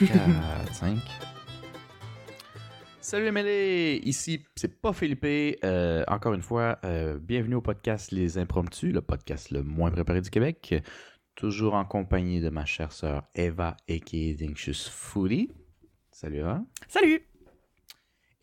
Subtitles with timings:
[0.00, 0.98] 5, 4, 5.
[3.02, 5.26] Salut les ici c'est pas Philippe.
[5.62, 10.22] Euh, encore une fois, euh, bienvenue au podcast Les Impromptus, le podcast le moins préparé
[10.22, 10.74] du Québec.
[11.34, 14.34] Toujours en compagnie de ma chère sœur Eva, a.k.a.
[14.38, 15.50] Dinkshious Foodie.
[16.10, 16.62] Salut Eva.
[16.88, 17.20] Salut!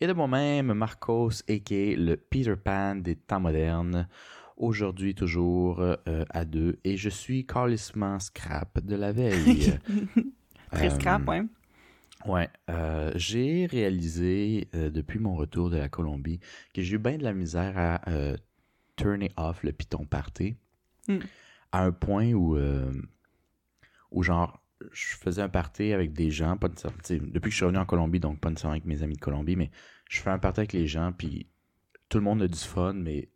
[0.00, 1.96] Et de moi-même, Marcos, a.k.a.
[1.96, 4.06] le Peter Pan des temps modernes.
[4.56, 5.96] Aujourd'hui, toujours euh,
[6.30, 6.78] à deux.
[6.84, 9.76] Et je suis carlissement scrap de la veille.
[10.70, 11.42] Très Euh, scrap, ouais.
[12.26, 16.40] Ouais, euh, j'ai réalisé euh, depuis mon retour de la Colombie
[16.74, 18.36] que j'ai eu bien de la misère à euh,
[18.96, 20.56] turner off le Python Party
[21.08, 21.20] Hmm.
[21.72, 22.92] à un point où, euh,
[24.10, 24.62] où genre,
[24.92, 26.68] je faisais un party avec des gens, pas
[27.02, 29.20] sais, depuis que je suis revenu en Colombie, donc pas nécessairement avec mes amis de
[29.20, 29.70] Colombie, mais
[30.10, 31.48] je fais un party avec les gens, puis
[32.10, 33.30] tout le monde a du fun, mais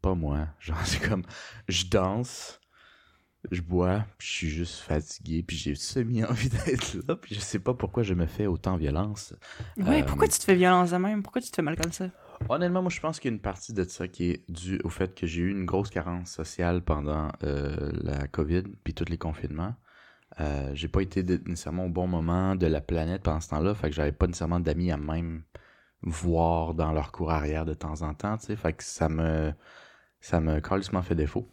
[0.00, 0.48] pas moi.
[0.58, 1.22] Genre, c'est comme,
[1.68, 2.60] je danse,
[3.50, 7.40] je bois, puis je suis juste fatigué, puis j'ai semi envie d'être là, puis je
[7.40, 9.34] sais pas pourquoi je me fais autant violence.
[9.76, 11.22] Ouais, euh, pourquoi tu te fais violence de même?
[11.22, 12.06] Pourquoi tu te fais mal comme ça?
[12.48, 14.88] Honnêtement, moi, je pense qu'il y a une partie de ça qui est due au
[14.88, 19.18] fait que j'ai eu une grosse carence sociale pendant euh, la COVID puis tous les
[19.18, 19.74] confinements.
[20.40, 23.90] Euh, j'ai pas été nécessairement au bon moment de la planète pendant ce temps-là, fait
[23.90, 25.42] que j'avais pas nécessairement d'amis à même
[26.02, 29.52] voir dans leur cours arrière de temps en temps, tu sais, fait que ça me
[30.20, 31.50] ça me carrément fait défaut.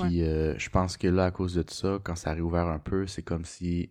[0.00, 2.66] Puis euh, je pense que là, à cause de tout ça, quand ça a réouvert
[2.66, 3.90] un peu, c'est comme si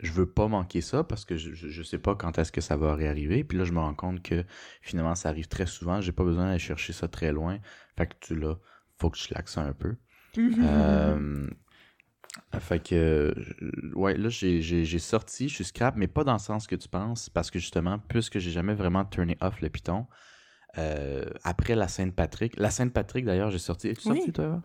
[0.00, 2.76] je veux pas manquer ça parce que je, je, sais pas quand est-ce que ça
[2.76, 3.44] va réarriver.
[3.44, 4.44] Puis là, je me rends compte que
[4.80, 6.00] finalement, ça arrive très souvent.
[6.00, 7.58] J'ai pas besoin d'aller chercher ça très loin.
[7.96, 8.56] Fait que tu là,
[8.98, 9.96] faut que je laxe ça un peu.
[10.38, 11.46] Euh,
[12.58, 16.66] fait que, je- ouais, là, j'ai- sorti, je suis scrap, mais pas dans le sens
[16.66, 20.06] que tu penses, parce que justement, puisque j'ai jamais vraiment turné off le Python,
[20.78, 23.88] euh, après la Sainte-Patrick, la Sainte-Patrick d'ailleurs, j'ai sorti.
[23.88, 24.16] Es-tu Oui.
[24.16, 24.62] sorti, toi?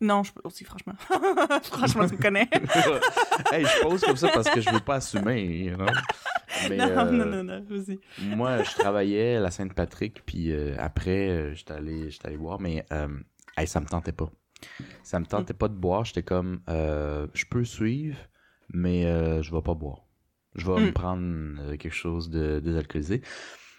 [0.00, 0.92] Non, je peux aussi, franchement.
[1.62, 2.48] franchement, tu me connais.
[3.52, 5.86] hey, je pose comme ça parce que je veux pas assumer, you know?
[6.68, 7.98] Mais, non, euh, non, non, non, vas-y.
[8.18, 13.08] Moi, je travaillais à la Sainte-Patrick, puis euh, après, euh, j'étais allé, boire, mais euh,
[13.58, 14.30] hey, ça me tentait pas.
[15.02, 16.04] Ça me tentait pas de boire.
[16.04, 18.16] J'étais comme, je peux suivre,
[18.72, 19.02] mais
[19.42, 20.02] je vais pas boire.
[20.54, 20.86] Je vais Mm.
[20.86, 23.20] me prendre quelque chose de désalcoolisé.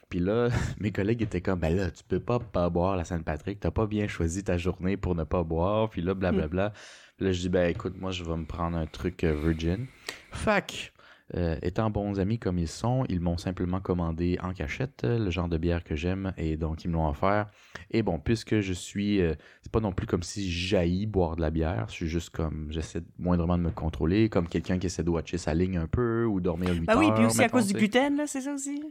[0.10, 3.60] Puis là, mes collègues étaient comme, ben là, tu peux pas pas boire la Sainte-Patrick,
[3.60, 5.90] t'as pas bien choisi ta journée pour ne pas boire.
[5.90, 6.72] Puis là, blablabla.
[7.18, 9.88] Puis Là, je dis, ben écoute, moi, je vais me prendre un truc euh, virgin.
[10.32, 10.94] Fac,
[11.36, 15.30] euh, étant bons amis comme ils sont, ils m'ont simplement commandé en cachette euh, le
[15.30, 17.48] genre de bière que j'aime et donc ils me l'ont offert.
[17.92, 21.42] Et bon, puisque je suis, euh, c'est pas non plus comme si j'haïs boire de
[21.42, 25.04] la bière, je suis juste comme, j'essaie moindrement de me contrôler, comme quelqu'un qui essaie
[25.04, 27.16] de watcher sa ligne un peu ou dormir 8 Bah oui, heures.
[27.16, 28.82] puis aussi à cause du gluten, là, c'est ça aussi?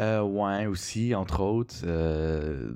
[0.00, 1.76] Euh, ouais, aussi, entre autres.
[1.84, 2.72] euh,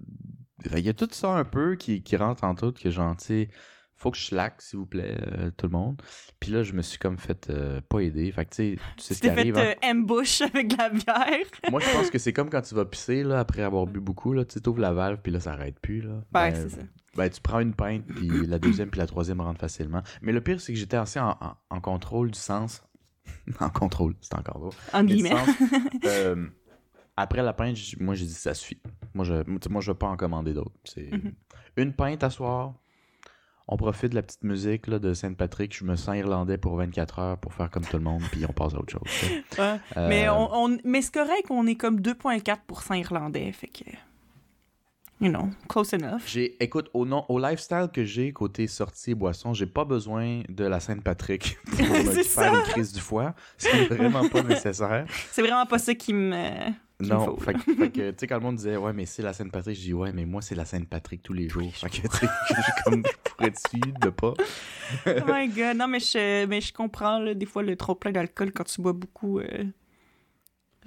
[0.73, 3.49] Il y a tout ça un peu qui, qui rentre en tout, que genre, tu
[3.99, 6.03] faut que je slack, s'il vous plaît, euh, tout le monde.
[6.39, 8.31] Puis là, je me suis comme fait euh, pas aider.
[8.31, 9.57] Fait que, tu sais, tu sais Tu ce qui t'es fait arrive.
[9.57, 9.75] hein.
[9.83, 11.47] euh, ambush avec de la bière.
[11.71, 14.35] Moi, je pense que c'est comme quand tu vas pisser, là, après avoir bu beaucoup,
[14.35, 16.13] là, tu sais, t'ouvres la valve, puis là, ça arrête plus, là.
[16.17, 16.83] Ouais, Ben, c'est ça.
[17.17, 20.03] ben, tu prends une pinte, puis la deuxième, puis la troisième rentre facilement.
[20.21, 22.83] Mais le pire, c'est que j'étais assez en, en- en contrôle du sens.
[23.61, 24.73] en contrôle, c'est encore drôle.
[24.93, 25.31] En guillemets.
[27.19, 28.79] euh, après la pinte, moi, j'ai dit ça suffit.
[29.15, 29.35] Moi, je
[29.69, 30.73] moi, je vais pas en commander d'autres.
[30.85, 31.33] C'est Mhm.
[31.77, 32.75] une pinte à soir.
[33.69, 35.77] On profite de la petite musique là, de Saint-Patrick.
[35.77, 38.53] Je me sens irlandais pour 24 heures pour faire comme tout le monde, puis on
[38.53, 39.03] passe à autre chose.
[39.59, 39.81] Ouais.
[39.97, 43.85] Mais, Euh, on, on- mais c'est correct, on est comme 2,4% irlandais, fait que...
[45.19, 46.23] You know, close enough.
[46.27, 50.43] J'ai, écoute, au, nom, au lifestyle que j'ai côté sortie et boisson, j'ai pas besoin
[50.49, 53.35] de la Sainte-Patrick pour me faire une crise du foie.
[53.57, 55.07] C'est vraiment pas nécessaire.
[55.31, 56.71] C'est vraiment pas ça qui me...
[57.01, 59.21] Non, faut, fait, que- fait que, tu sais, quand le monde disait, ouais, mais c'est
[59.23, 61.71] la Sainte-Patrick, je dis, ouais, mais moi, c'est la Sainte-Patrick tous les jours.
[61.75, 64.33] Fait que, tu sais, je- comme, je pourrais te de pas?
[65.07, 68.13] oh my god, non, mais je, mais je comprends, là, des fois, le trop plein
[68.13, 69.65] d'alcool quand tu bois beaucoup, euh,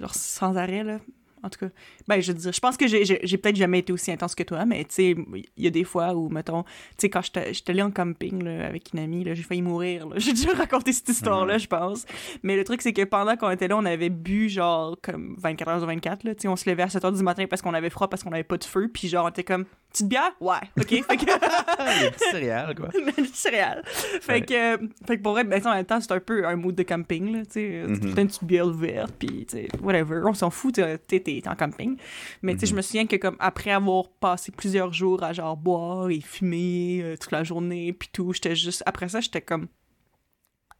[0.00, 0.98] genre sans arrêt, là.
[1.42, 1.72] En tout cas,
[2.06, 3.04] ben, je veux dire, je pense que j'ai,
[3.38, 5.16] peut-être jamais été aussi intense que toi, mais tu sais,
[5.56, 8.42] il y a des fois où, mettons, tu sais, quand j'étais, j'étais allée en camping,
[8.42, 10.16] là, avec une amie, là, j'ai failli mourir, là.
[10.30, 12.04] J'ai déjà raconté cette histoire-là, je pense.
[12.42, 15.68] Mais le truc, c'est que pendant qu'on était là, on avait bu, genre, comme 24
[15.68, 16.34] heures sur 24, là.
[16.34, 18.22] Tu sais, on se levait à 7 heures du matin parce qu'on avait froid, parce
[18.22, 20.32] qu'on avait pas de feu, puis genre, on était comme, petite bière?
[20.40, 20.88] Ouais, ok.
[20.88, 21.24] Fait que.
[22.04, 22.88] Les petits céréales, quoi.
[23.18, 23.82] du céréales.
[23.86, 24.40] Fait, Ouais.
[24.42, 26.74] que, euh, fait que pour vrai, ben, en même temps, c'est un peu un mood
[26.74, 27.84] de camping, là, tu sais.
[27.86, 30.20] C'est peut-être une petite bière ouverte, puis, tu sais, whatever.
[30.24, 31.96] On s'en fout, t'es t'es- en camping.
[32.42, 35.56] Mais, tu sais, je me souviens que, comme, après avoir passé plusieurs jours à, genre,
[35.56, 38.82] boire et fumer euh, toute la journée, puis tout, j'étais juste.
[38.86, 39.68] Après ça, j'étais comme.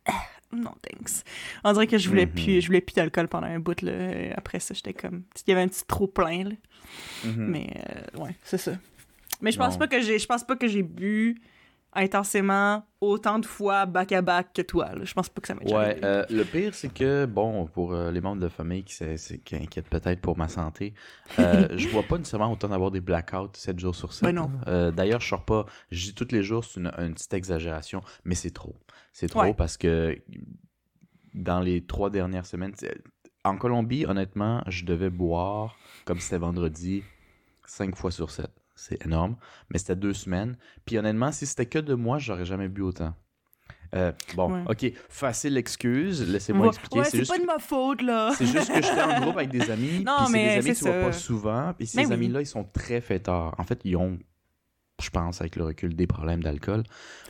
[0.07, 0.13] Ah,
[0.53, 1.23] Non, thanks.
[1.63, 2.33] On dirait que je voulais Mhm.
[2.33, 3.93] plus, je voulais plus d'alcool pendant un bout, là.
[4.37, 5.23] Après ça, j'étais comme.
[5.47, 6.51] Il y avait un petit trop plein, là.
[7.25, 7.35] Mhm.
[7.47, 7.69] Mais
[8.17, 8.73] euh, ouais, c'est ça.
[9.41, 11.41] Mais je pense pas que j'ai je pense pas que j'ai bu
[11.93, 14.95] intensément autant de fois back-à-back que toi.
[14.95, 15.05] là.
[15.05, 18.11] Je pense pas que ça déjà Ouais, euh, le pire, c'est que, bon, pour euh,
[18.13, 20.95] les membres de la famille qui, inquiètent peut-être pour ma santé,
[21.39, 24.23] euh, je vois pas nécessairement autant d'avoir des blackouts 7 jours sur 7.
[24.23, 24.51] Ben non.
[24.69, 28.03] Euh, D'ailleurs, je sors pas, je dis tous les jours, c'est une, une petite exagération,
[28.25, 28.77] mais c'est trop.
[29.13, 29.55] C'est trop Ouais.
[29.55, 30.17] parce que
[31.35, 32.75] dans les trois dernières semaines,
[33.43, 37.03] en Colombie, honnêtement, je devais boire, comme c'était vendredi,
[37.67, 38.49] 5 fois sur 7.
[38.83, 39.37] C'est énorme,
[39.71, 40.57] mais c'était deux semaines.
[40.87, 43.15] Puis honnêtement, si c'était que de moi, j'aurais jamais bu autant.
[43.95, 44.63] Euh, bon, Ouais.
[44.69, 46.99] ok, facile excuse, laissez-moi Ouais, expliquer.
[47.01, 48.33] ouais, c'est juste pas de ma faute, là.
[48.39, 50.79] c'est juste que j'étais en groupe avec des amis, Non, puis c'est des amis que
[50.79, 52.13] tu vois pas souvent, puis ces oui.
[52.13, 53.55] amis-là, ils sont très fêtards.
[53.59, 54.19] En fait, ils ont,
[55.01, 56.83] je pense, avec le recul, des problèmes d'alcool.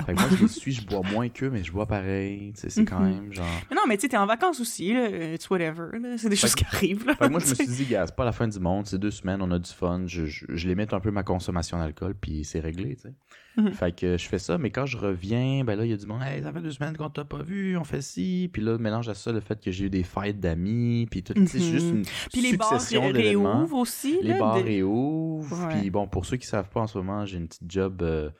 [0.06, 2.52] Fait que moi, je les suis, je bois moins qu'eux, mais je bois pareil.
[2.56, 3.08] C'est quand Mhm.
[3.14, 3.46] même genre...
[3.70, 5.08] Mais non, mais tu sais, t'es en vacances aussi, là.
[5.34, 5.86] It's whatever.
[6.18, 7.14] C'est des choses qui arrivent, là.
[7.16, 8.98] Fait que moi, je me suis dit, gars, c'est pas la fin du monde, c'est
[8.98, 12.14] deux semaines, on a du fun, je, je, je limite un peu ma consommation d'alcool,
[12.20, 13.14] puis c'est réglé, tu sais.
[13.56, 13.72] Mhm.
[13.72, 16.06] Fait que je fais ça, mais quand je reviens, ben là, il y a du
[16.06, 18.78] monde, hey, ça fait deux semaines qu'on t'a pas vu, on fait ci, puis là,
[18.78, 21.64] mélange à ça le fait que j'ai eu des fêtes d'amis, puis tout, c'est Mhm.
[21.64, 22.02] juste une
[22.32, 24.38] Puis les bars réouvrent aussi, Les là.
[24.38, 25.66] bars de- réouvrent.
[25.66, 25.80] Ouais.
[25.80, 28.30] Puis bon, pour ceux qui savent pas, en ce moment, j'ai une petite job euh,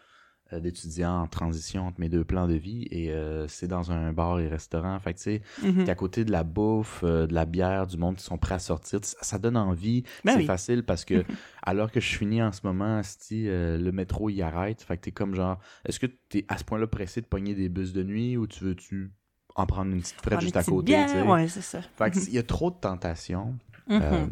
[0.53, 4.13] euh, d'étudiant en transition entre mes deux plans de vie et euh, c'est dans un
[4.13, 4.99] bar et restaurant.
[5.01, 5.85] Fait que tu sais, Mhm.
[5.85, 8.59] qu'à côté de la bouffe, euh, de la bière, du monde qui sont prêts à
[8.59, 10.03] sortir, ça, ça donne envie.
[10.25, 10.47] Ben c'est oui.
[10.47, 11.25] facile parce que
[11.63, 13.01] alors que je finis en ce moment,
[13.33, 14.83] euh, le métro il arrête.
[14.83, 17.69] Fait que t'es comme genre, est-ce que t'es à ce point-là pressé de pogner des
[17.69, 19.13] bus de nuit ou tu veux-tu
[19.57, 20.93] en prendre une petite frette juste à côté?
[20.93, 21.27] bière?
[21.29, 21.81] Ouais, c'est ça.
[21.97, 23.57] Fait que il y a trop de tentations.
[23.91, 24.27] Euh,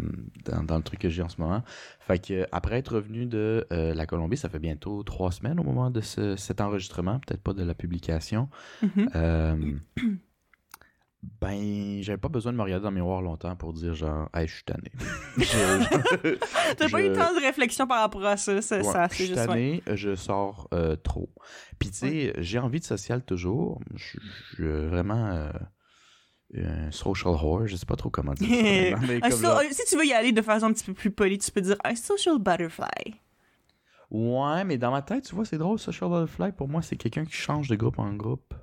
[0.45, 1.63] dans, dans le truc que j'ai en ce moment.
[2.01, 5.65] Fait que après être revenu de euh, la Colombie, ça fait bientôt trois semaines au
[5.65, 8.49] moment de ce- cet enregistrement, peut-être pas de la publication.
[8.83, 9.11] Mhm.
[9.17, 9.57] Euh,
[11.41, 14.47] ben, j'avais pas besoin de me regarder dans le miroir longtemps pour dire genre, hey,
[14.47, 14.93] je suis tanné.
[16.77, 19.15] T'as pas eu tant de réflexion par rapport à ça, ça, Ouais, ça je c'est
[19.17, 19.41] suis juste...
[19.41, 19.47] ouais.
[19.47, 21.29] tanné, je sors euh, trop.
[21.81, 23.81] Puis tu sais, j'ai envie de social toujours.
[23.97, 24.19] Je
[24.53, 25.51] je suis vraiment euh,
[26.57, 28.99] un social whore, je sais pas trop comment dire ça.
[29.27, 31.51] Un so- Si tu veux y aller de façon un petit peu plus polie, tu
[31.51, 33.21] peux dire un social butterfly.
[34.11, 37.27] Ouais, mais dans ma tête, tu vois, c'est drôle, Social Butterfly, pour moi, c'est quelqu'un
[37.27, 38.55] qui change de groupe en groupe.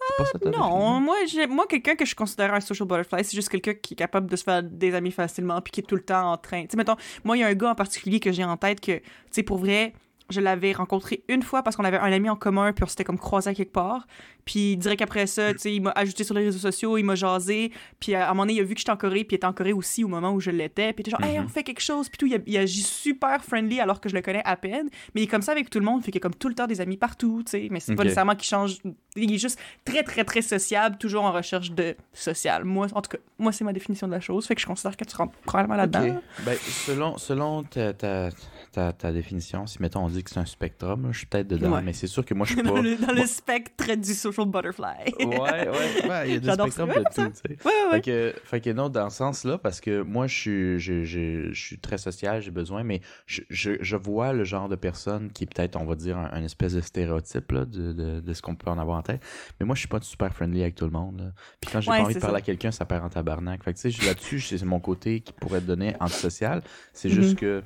[0.00, 1.18] C'est pas ça ta Non, moi,
[1.50, 4.36] moi quelqu'un que je considère un social butterfly, c'est juste quelqu'un qui est capable de
[4.36, 6.62] se faire des amis facilement puis qui est tout le temps en train.
[6.62, 8.80] Tu sais, mettons, moi, il y a un gars en particulier que j'ai en tête
[8.80, 9.92] que, tu sais, pour vrai,
[10.30, 13.04] je l'avais rencontré une fois parce qu'on avait un ami en commun puis on s'était
[13.04, 14.06] comme croisé à quelque part.
[14.44, 17.14] Puis direct après ça, tu sais, il m'a ajouté sur les réseaux sociaux, il m'a
[17.14, 17.70] jasé.
[18.00, 19.46] Puis à un moment donné, il a vu que j'étais en Corée puis il était
[19.46, 20.92] en Corée aussi au moment où je l'étais.
[20.92, 21.44] Puis il était genre, hey, Mhm.
[21.44, 22.08] on fait quelque chose.
[22.08, 24.88] Puis tout, il, a- il agit super friendly alors que je le connais à peine.
[25.14, 26.48] Mais il est comme ça avec tout le monde, fait qu'il y a comme tout
[26.48, 27.68] le temps des amis partout, tu sais.
[27.70, 28.06] Mais c'est pas Ok.
[28.06, 28.78] nécessairement qu'il change.
[29.16, 32.64] Il est juste très, très, très sociable, toujours en recherche de social.
[32.64, 34.46] Moi, en tout cas, moi, c'est ma définition de la chose.
[34.46, 36.20] Fait que je considère que tu rentres probablement là-dedans.
[36.44, 36.56] Ben,
[36.86, 38.30] selon, selon ta, ta,
[38.72, 41.48] ta, ta définition, si mettons on dit que c'est un spectrum, là, je suis peut-être
[41.48, 41.82] dedans, Ouais.
[41.82, 42.68] mais c'est sûr que moi je suis pas.
[42.70, 45.14] dans le, dans le Moi- spectre du social butterfly.
[45.18, 45.68] Ouais, ouais,
[46.08, 47.58] ouais, il y a des spectrums de tout, tu sais.
[47.64, 47.90] ouais, ouais.
[47.92, 51.50] Fait que, fait que non, dans ce sens-là, parce que moi, je suis, je, je-
[51.52, 55.30] je suis très social, j'ai besoin, mais je, je, je vois le genre de personne
[55.32, 58.32] qui est peut-être, on va dire, un, un espèce de stéréotype là, de, de, de
[58.32, 59.22] ce qu'on peut en avoir en tête.
[59.58, 61.18] Mais moi, je suis pas super friendly avec tout le monde.
[61.20, 61.32] là.
[61.60, 62.38] Puis quand j'ai Ouais, pas envie de parler ça.
[62.38, 63.62] à quelqu'un, ça perd en tabarnak.
[63.64, 66.62] Fait que tu sais, là-dessus, c'est mon côté qui pourrait te donner antisocial.
[66.92, 67.62] C'est juste que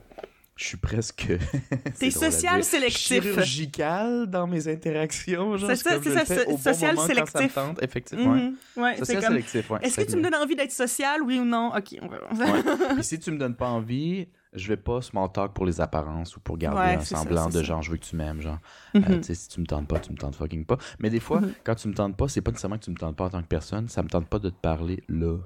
[0.56, 1.32] je suis presque.
[1.98, 3.22] T'es social sélectif.
[3.22, 5.56] Chirurgical dans mes interactions.
[5.58, 7.54] C'est ça, c'est ça, bon social me sélectif.
[7.54, 8.34] tente, effectivement.
[8.34, 8.54] Mhm.
[8.76, 9.78] Ouais, c'est Social sélectif, ouais.
[9.82, 11.72] Est-ce que tu me donnes envie d'être social, oui ou non?
[11.76, 12.28] Ok, on verra.
[12.32, 13.02] Ouais.
[13.02, 16.40] Si tu me donnes pas envie, je vais pas small talk pour les apparences ou
[16.40, 18.58] pour garder un ça, semblant de genre je veux que tu m'aimes, genre.
[18.94, 19.04] Mhm.
[19.08, 20.78] Euh, tu sais, si tu me tentes pas, tu me tentes fucking pas.
[21.00, 21.52] Mais des fois, Mhm.
[21.64, 23.42] quand tu me tentes pas, c'est pas nécessairement que tu me tentes pas en tant
[23.42, 25.38] que personne, ça me tente pas de te parler là.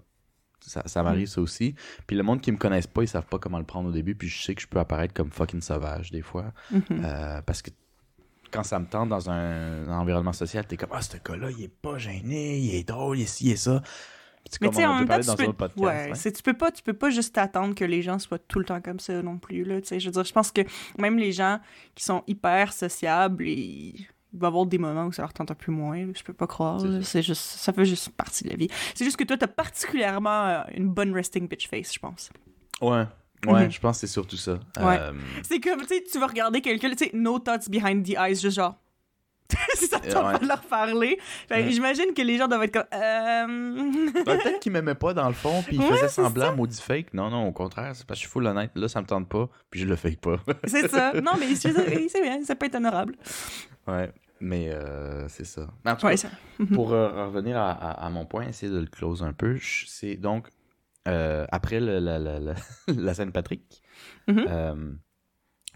[0.68, 1.74] Ça, ça m'arrive ça aussi.
[2.06, 4.14] Puis le monde qui me connaissent pas, ils savent pas comment le prendre au début.
[4.14, 6.52] Puis je sais que je peux apparaître comme fucking sauvage des fois.
[6.70, 6.82] Mhm.
[7.04, 7.70] Euh, parce que
[8.50, 11.64] quand ça me tente dans un, un environnement social, t'es comme Ah, ce gars-là, il
[11.64, 13.82] est pas gêné, il est drôle, il est ci et ça.
[14.50, 15.52] Puis Mais tu sais, on en même temps, tu peux...
[15.52, 15.78] podcast.
[15.78, 16.14] ouais, ouais.
[16.14, 18.64] c'est- tu peux pas, tu peux pas juste attendre que les gens soient tout le
[18.64, 19.78] temps comme ça non plus là.
[19.82, 20.62] Tu sais, je veux dire, je pense que
[20.98, 21.60] même les gens
[21.94, 25.50] qui sont hyper sociables, ils- il va y avoir des moments où ça leur tente
[25.50, 26.04] un peu moins.
[26.06, 26.80] là, Je peux pas croire.
[27.02, 28.68] C'est juste, ça fait juste partie de la vie.
[28.94, 32.30] C'est juste que toi, t'as particulièrement euh, une bonne resting bitch face, je pense.
[32.80, 33.04] Ouais,
[33.46, 33.70] ouais, Mhm.
[33.70, 34.54] je pense que c'est surtout ça.
[34.78, 34.98] Ouais.
[35.00, 38.16] Euh, C'est comme, tu sais, tu vas regarder quelqu'un, tu sais, no thoughts behind the
[38.18, 38.76] eyes, juste genre.
[39.74, 40.38] si ça te tente ouais.
[40.40, 41.18] de leur parler.
[41.50, 41.70] Ouais.
[41.70, 42.82] J'imagine que les gens doivent être comme.
[42.92, 44.12] Euh...
[44.12, 46.80] ben, Peut-être qu'il m'aimait pas dans le fond, puis il Ouais, faisait c'est semblant, maudit
[46.80, 47.14] fake.
[47.14, 48.70] Non, non, au contraire, c'est parce que je suis full honnête.
[48.74, 50.36] Là, ça me tente pas, puis je le fake pas.
[50.64, 51.12] c'est ça.
[51.20, 51.72] Non, mais c'est
[52.22, 53.14] bien, ça peut être honorable.
[53.86, 55.66] ouais, mais euh, c'est ça.
[55.86, 56.28] En tout cas, ça.
[56.74, 60.16] pour euh, revenir à, à- à mon point, essayer de le close un peu, c'est
[60.16, 60.46] donc
[61.08, 62.54] euh, après le- la, la, la,
[62.88, 63.82] la Saint-Patrick,
[64.28, 64.44] Mhm.
[64.48, 64.92] euh,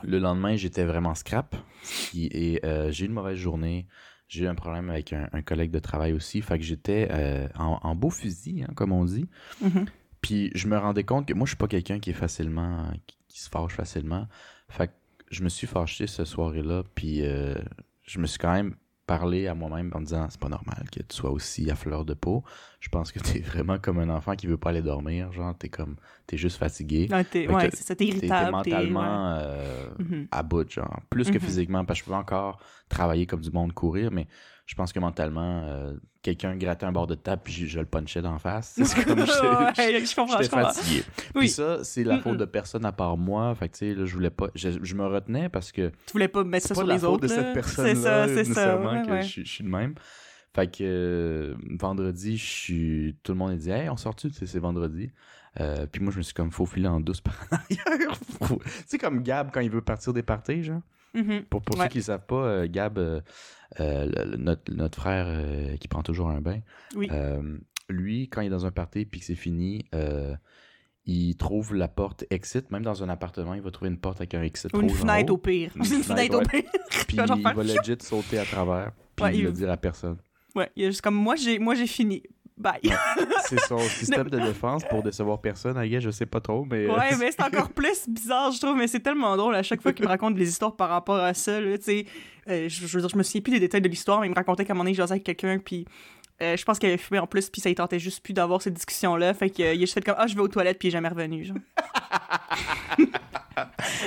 [0.03, 1.55] Le lendemain, j'étais vraiment scrap.
[2.15, 3.87] Est, euh, j'ai eu une mauvaise journée.
[4.29, 6.41] J'ai eu un problème avec un, un collègue de travail aussi.
[6.41, 9.27] Fait que j'étais euh, en, en beau fusil, hein, comme on dit.
[9.61, 9.87] Mhm.
[10.21, 12.91] Puis je me rendais compte que moi, je suis pas quelqu'un qui est facilement.
[13.07, 14.27] qui, qui se fâche facilement.
[14.69, 14.93] Fait que
[15.31, 16.83] je me suis fâché ce soir-là.
[16.95, 17.55] Puis euh,
[18.05, 18.75] je me suis quand même
[19.07, 22.05] parlé à moi-même en me disant c'est pas normal que tu sois aussi à fleur
[22.05, 22.45] de peau.
[22.81, 25.33] Je pense que t'es vraiment comme un enfant qui veut pas aller dormir.
[25.33, 25.97] Genre, t'es comme.
[26.27, 27.09] T'es juste fatigué.
[27.11, 28.63] Ouais, t'es- Fait ouais, c'est ça, t'es t'es irritable.
[28.63, 29.89] t'es- mentalement euh.
[29.99, 30.29] Mhm.
[30.31, 31.01] à bout, genre.
[31.11, 31.41] Plus que Mhm.
[31.41, 34.27] physiquement, parce que je peux encore travailler comme du monde, courir, mais
[34.67, 37.87] je pense que mentalement, euh, quelqu'un grattait un bord de table puis je, je le
[37.87, 38.75] punchais d'en face.
[38.85, 41.03] C'est comme j'étais- fatigué.
[41.35, 41.41] Oui.
[41.41, 43.55] Puis ça, c'est la faute de personne à part moi.
[43.55, 44.49] Fait que, tu sais, là, je voulais pas.
[44.55, 47.01] Je, je me retenais parce que Tu voulais pas mettre ça pas sur la les
[47.01, 47.23] faute autres.
[47.23, 47.95] de cette personne-là.
[47.95, 48.77] C'est ça, c'est ça.
[48.79, 49.23] ouais, que ouais.
[49.23, 49.95] Je, je suis de même.
[50.55, 53.17] Fait que euh, vendredi, je suis.
[53.23, 54.31] Tout le monde a dit Hey, on sort-tu?
[54.31, 55.11] C'est vendredi.
[55.61, 58.17] Euh, puis moi, je me suis comme faufilé en douce par en arrière.
[58.43, 60.81] Faut- tu sais, comme Gab quand il veut partir des parties, genre.
[61.15, 61.45] Mhm.
[61.51, 61.85] Pour, pour Ouais.
[61.85, 63.21] ceux qui ne savent pas, euh, Gab, euh,
[63.81, 66.61] euh, le- notre, notre frère qui prend toujours un bain,
[66.97, 67.09] Oui.
[67.89, 69.85] lui, quand il est dans un party puis que c'est fini,
[71.05, 72.71] il trouve la porte exit.
[72.71, 75.33] Même dans un appartement, il va trouver une porte avec un exit Ou une fenêtre
[75.33, 75.73] au pire.
[75.77, 76.63] Une Une fenêtre au pire.
[77.09, 78.93] Puis va il va legit sauter à travers.
[79.17, 80.17] Puis Ouais, il le dire à personne.
[80.55, 82.23] Ouais, il est juste comme moi, j'ai moi j'ai fini.
[82.59, 82.81] Bye.
[82.85, 82.93] Ouais.
[83.47, 85.77] C'est son système de défense pour décevoir personne.
[85.83, 86.87] I guess, je sais pas trop, mais.
[86.87, 89.83] euh, Ouais, mais c'est encore plus bizarre, je trouve, mais c'est tellement drôle à chaque
[89.83, 92.07] fois qu'il me raconte des histoires par rapport à ça, là, tu sais.
[92.49, 94.31] Euh, je, je veux dire, je me souviens plus des détails de l'histoire, mais il
[94.31, 95.87] me racontait qu'à un moment donné, il jasait avec quelqu'un, puis
[96.41, 98.61] euh, je pense qu'il avait fumé en plus, puis ça, il tentait juste plus d'avoir
[98.63, 100.91] cette discussion-là, fait qu'il a juste fait comme «Ah, je vais aux toilettes, puis il
[100.91, 101.57] est jamais revenu, genre.»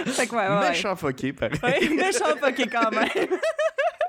[0.05, 0.69] Fait que ouais, ouais, ouais.
[0.69, 1.59] Méchant fucké, pareil.
[1.63, 3.07] Ouais, méchant fucké quand même.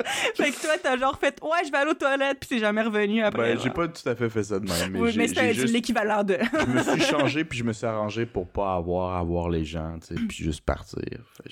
[0.35, 2.83] fait que toi, t'as genre fait «Ouais, je vais aller aux toilettes, puis t'es jamais
[2.83, 3.55] revenu après.
[3.55, 4.93] Ben, j'ai pas tout à fait fait ça de même.
[4.93, 6.37] Mais Oui, mais c'était juste- l'équivalent de...
[6.61, 9.65] je me suis changé puis je me suis arrangé pour pas avoir à voir les
[9.65, 10.99] gens, tu sais, puis juste partir.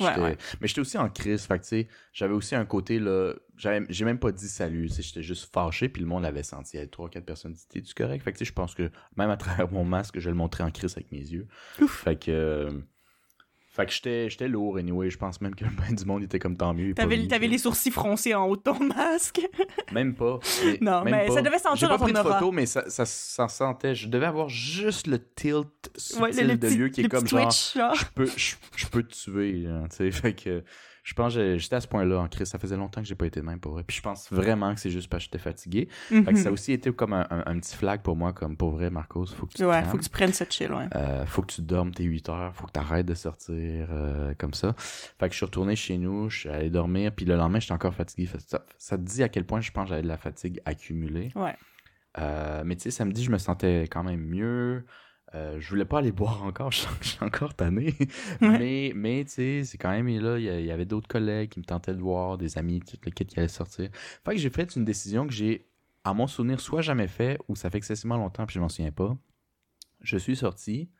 [0.00, 0.36] Ouais, ouais.
[0.60, 4.04] Mais j'étais aussi en crise, fait que tu sais, j'avais aussi un côté là, j'ai
[4.04, 6.72] même pas dit salut, tu sais, j'étais juste fâché puis le monde l'avait senti.
[6.74, 8.52] Il y avait trois quatre personnes qui disaient tu correct, fait que tu sais, je
[8.54, 11.46] pense que même à travers mon masque, je le montrais en crise avec mes yeux.
[11.88, 12.70] Fait que euh,
[13.76, 13.92] fait que
[14.28, 16.94] j'étais lourd anyway, je pense même que ben du monde était comme tant mieux.
[16.94, 17.16] T'avais
[17.48, 19.40] les sourcils froncés en haut de ton masque.
[19.92, 20.38] même pas.
[20.64, 21.34] mais- Non, même mais pas.
[21.34, 22.38] ça devait sentir J'ai dans pas pris ton de aura.
[22.38, 23.94] photo, mais ça, ça, ça sentait.
[23.96, 25.66] Je devais avoir juste le tilt
[25.96, 29.12] subtil Ouais, le, le de lieu qui est comme genre je peux, je, peux te
[29.12, 30.10] tuer, tu sais.
[30.12, 30.62] Fait que
[31.04, 32.48] je pense que j'étais à ce point-là en crise.
[32.48, 33.84] Ça faisait longtemps que j'ai pas été de même pour vrai.
[33.86, 35.88] Puis je pense vraiment que c'est juste parce que j'étais fatigué.
[36.08, 36.54] Fait que ça a Mhm.
[36.54, 39.26] aussi été comme un, un- un petit flag pour moi, comme pour vrai, Marcos.
[39.26, 40.88] Faut que tu Ouais, faut que tu prennes cette chill, ouais.
[40.96, 43.54] Euh, faut que tu dormes tes 8 heures, faut que tu arrêtes de sortir
[43.90, 44.74] euh, comme ça.
[44.78, 47.74] Fait que je suis retourné chez nous, je suis allé dormir, puis le lendemain, j'étais
[47.74, 48.28] encore fatigué.
[48.78, 51.30] Ça te dit à quel point je pense que j'avais de la fatigue accumulée.
[51.36, 51.54] Ouais.
[52.18, 54.84] Euh, mais tu sais, samedi, je me sentais quand même mieux.
[55.34, 57.94] Euh, je voulais pas aller boire encore, je sens que je suis encore tanné.
[58.40, 58.58] Ouais.
[58.58, 61.64] Mais, mais tu sais, c'est quand même là, il y, avait d'autres collègues qui me
[61.64, 63.90] tentaient de voir, des amis, tout le kit qui allait sortir.
[63.92, 65.66] Fait que j'ai fait une décision que j'ai,
[66.04, 68.92] à mon souvenir, soit jamais fait, ou ça fait excessivement longtemps, puis je m'en souviens
[68.92, 69.16] pas.
[70.00, 70.90] Je suis sorti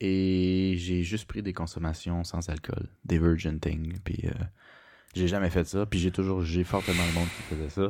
[0.00, 4.44] et j'ai juste pris des consommations sans alcool, des Virgin Thing, puis euh,
[5.14, 7.88] j'ai jamais fait ça, puis j'ai toujours jugé fortement le monde qui faisait ça.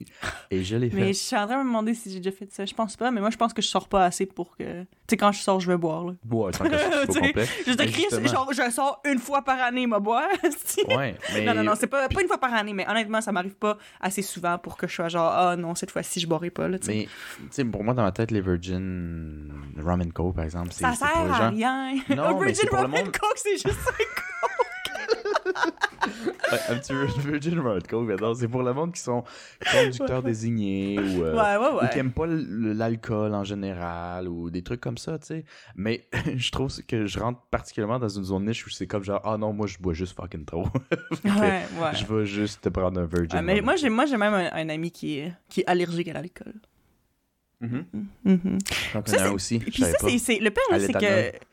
[0.50, 0.96] et je l'ai fait.
[0.96, 2.64] Mais je suis en train de me demander si j'ai déjà fait ça.
[2.64, 4.64] Je pense pas, mais moi, je pense que je sors pas assez pour que.
[4.82, 6.12] Tu sais, quand je sors, je vais boire, là.
[6.30, 7.46] Ouais, sans que ce soit Tu sais, complet.
[7.66, 10.28] Je te Mais crie, justement- genre, je sors une fois par année, ma boire.
[10.96, 11.44] Ouais, mais...
[11.44, 13.76] Non, non, non, c'est pas, pas une fois par année, mais honnêtement, ça m'arrive pas
[14.00, 16.78] assez souvent pour que je sois genre, ah non, cette fois-ci, je boirai pas, là.
[16.86, 20.70] Mais, tu sais, pour moi, dans ma tête, les Virgin Rum and Co, par exemple,
[20.72, 21.94] c'est Ça c'est sert à rien.
[22.16, 23.78] Non, c'est Virgin Rum and Coke, c'est juste.
[26.52, 26.92] Ouais, un petit
[27.26, 29.24] Virgin Rum and Co, mais non, c'est pour le monde qui sont
[29.72, 31.90] conducteurs désignés ou, euh, Ouais, ouais, ou ouais.
[31.90, 35.44] qui aiment pas l'alcool en général ou des trucs comme ça, tu sais.
[35.74, 39.20] Mais je trouve que je rentre particulièrement dans une zone niche où c'est comme genre,
[39.24, 40.66] ah non, moi, je bois juste fucking trop.
[41.24, 45.18] Je vais juste te prendre un Virgin mais moi, j'ai, même un, un ami qui
[45.18, 46.54] est, qui est allergique à l'alcool.
[47.60, 47.84] Mhm.
[48.24, 48.58] Mhm.
[48.92, 51.46] J'en Ça, connais un aussi, Puis ça, c'est, le pire, c'est que.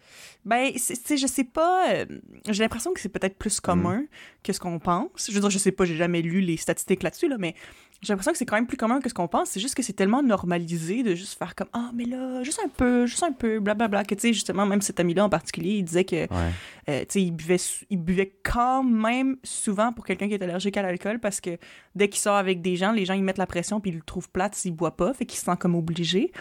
[0.45, 1.89] Ben, c'est, c'est- je sais pas.
[1.93, 2.05] euh,
[2.49, 4.07] j'ai l'impression que c'est peut-être plus commun Mm.
[4.43, 5.27] que ce qu'on pense.
[5.29, 7.55] Je veux dire, je sais pas, j'ai jamais lu les statistiques là-dessus, là, mais
[8.01, 9.49] j'ai l'impression que c'est quand même plus commun que ce qu'on pense.
[9.51, 12.67] C'est juste que c'est tellement normalisé de juste faire comme Ah, mais là, juste un
[12.67, 14.03] peu, juste un peu, blablabla.
[14.03, 16.15] Que tu sais, justement, même cet ami-là en particulier, il disait que.
[16.33, 16.51] Ouais.
[16.89, 17.55] Euh, tu sais, il buvait,
[17.89, 21.57] il buvait quand même souvent pour quelqu'un qui est allergique à l'alcool parce que
[21.95, 24.01] dès qu'il sort avec des gens, les gens ils mettent la pression puis ils le
[24.03, 26.33] trouvent plate s'il boit pas, fait qu'il se sent comme obligé.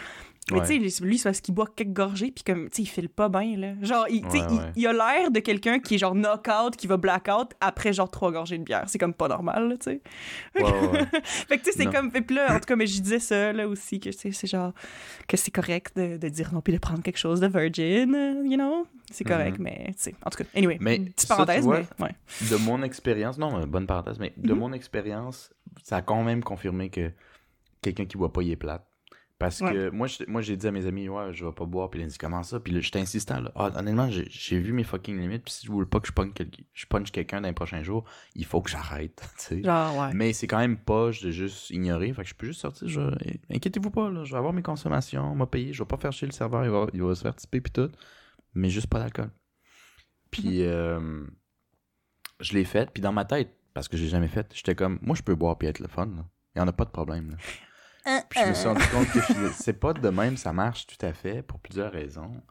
[0.51, 0.67] Mais Ouais.
[0.67, 3.07] tu sais, lui, c'est parce qu'il boit quelques gorgées, puis comme, tu sais, il file
[3.07, 3.73] pas bien, là.
[3.81, 6.85] Genre, il, tu sais, Ouais, il- a l'air de quelqu'un qui est genre knock-out, qui
[6.85, 8.83] va black-out après genre trois gorgées de bière.
[8.87, 10.01] C'est comme pas normal, là, tu sais.
[11.23, 12.11] Fait que tu sais, c'est comme.
[12.13, 14.31] Et puis là, en tout cas, mais je disais ça, là aussi, que tu sais,
[14.31, 14.73] c'est genre.
[15.27, 18.43] que c'est correct de, de dire non, puis de prendre quelque chose de virgin, euh,
[18.45, 18.85] you know?
[19.11, 20.15] C'est correct, mais tu sais.
[20.25, 20.77] En tout cas, anyway.
[20.81, 22.05] Mais petite parenthèse, vois, mais.
[22.05, 22.15] Ouais.
[22.49, 24.59] de mon expérience, non, euh, bonne parenthèse, mais de Mhm.
[24.59, 25.51] mon expérience,
[25.83, 27.11] ça a quand même confirmé que
[27.81, 28.85] quelqu'un qui boit pas, il est plate.
[29.43, 31.89] Parce que moi, je- moi, j'ai dit à mes amis, ouais, je vais pas boire,
[31.89, 32.59] puis ils ont dit, comment ça?
[32.59, 33.51] Puis là, j'étais insistant, là.
[33.55, 36.13] Ah, honnêtement, j'ai j'ai vu mes fucking limites, puis si je voulais pas que je
[36.13, 39.21] punch, quel- je punch quelqu'un dans les prochains jours, il faut que j'arrête.
[39.63, 40.13] Genre, ouais.
[40.13, 42.13] Mais c'est quand même poche de juste ignorer.
[42.13, 42.87] Fait que je peux juste sortir.
[42.87, 43.01] Je...
[43.53, 44.23] Inquiétez-vous pas, là.
[44.23, 45.73] Je vais avoir mes consommations, on m'a payé.
[45.73, 46.63] Je vais pas faire chier le serveur.
[46.65, 47.89] Il va, il va se faire tiper puis tout.
[48.53, 49.29] Mais juste pas d'alcool.
[50.31, 51.25] Puis euh,
[52.39, 52.89] je l'ai fait.
[52.91, 55.57] Puis dans ma tête, parce que j'ai jamais fait, j'étais comme, moi je peux boire
[55.57, 56.05] puis être le fun.
[56.05, 56.25] là.
[56.55, 57.31] Il y en a pas de problème.
[57.31, 57.37] là.
[58.29, 61.13] Puis je me suis rendu compte que c'est pas de même, ça marche tout à
[61.13, 62.41] fait pour plusieurs raisons.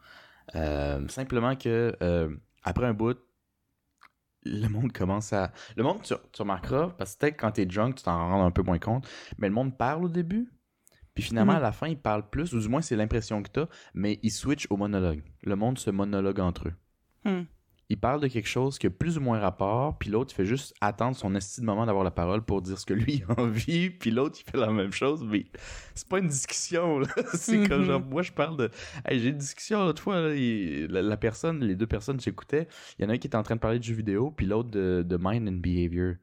[0.55, 3.17] Euh, simplement que euh, après un bout,
[4.45, 5.51] le monde commence à.
[5.77, 8.51] Le monde, tu, tu remarqueras, parce que peut-être quand t'es drunk, tu t'en rends un
[8.51, 9.07] peu moins compte,
[9.37, 10.51] mais le monde parle au début,
[11.13, 11.59] puis finalement Mhm.
[11.59, 14.31] à la fin, il parle plus, ou du moins c'est l'impression que t'as, mais il
[14.31, 15.23] switch au monologue.
[15.43, 16.73] Le monde se monologue entre eux.
[17.25, 17.43] Hmm.
[17.89, 20.73] Il parle de quelque chose qui a plus ou moins rapport, puis l'autre fait juste
[20.81, 23.89] attendre son esti de moment d'avoir la parole pour dire ce que lui a envie,
[23.89, 25.45] puis l'autre il fait la même chose, mais
[25.93, 27.01] c'est pas une discussion,
[27.33, 27.85] c'est comme Mhm.
[27.85, 28.69] genre, moi je parle de.
[29.05, 32.67] Hey, j'ai une discussion l'autre fois, là, il- la, la personne, les deux personnes j'écoutais,
[32.97, 34.45] il y en a un qui était en train de parler de jeux vidéo, puis
[34.45, 36.15] l'autre de, de mind and behavior.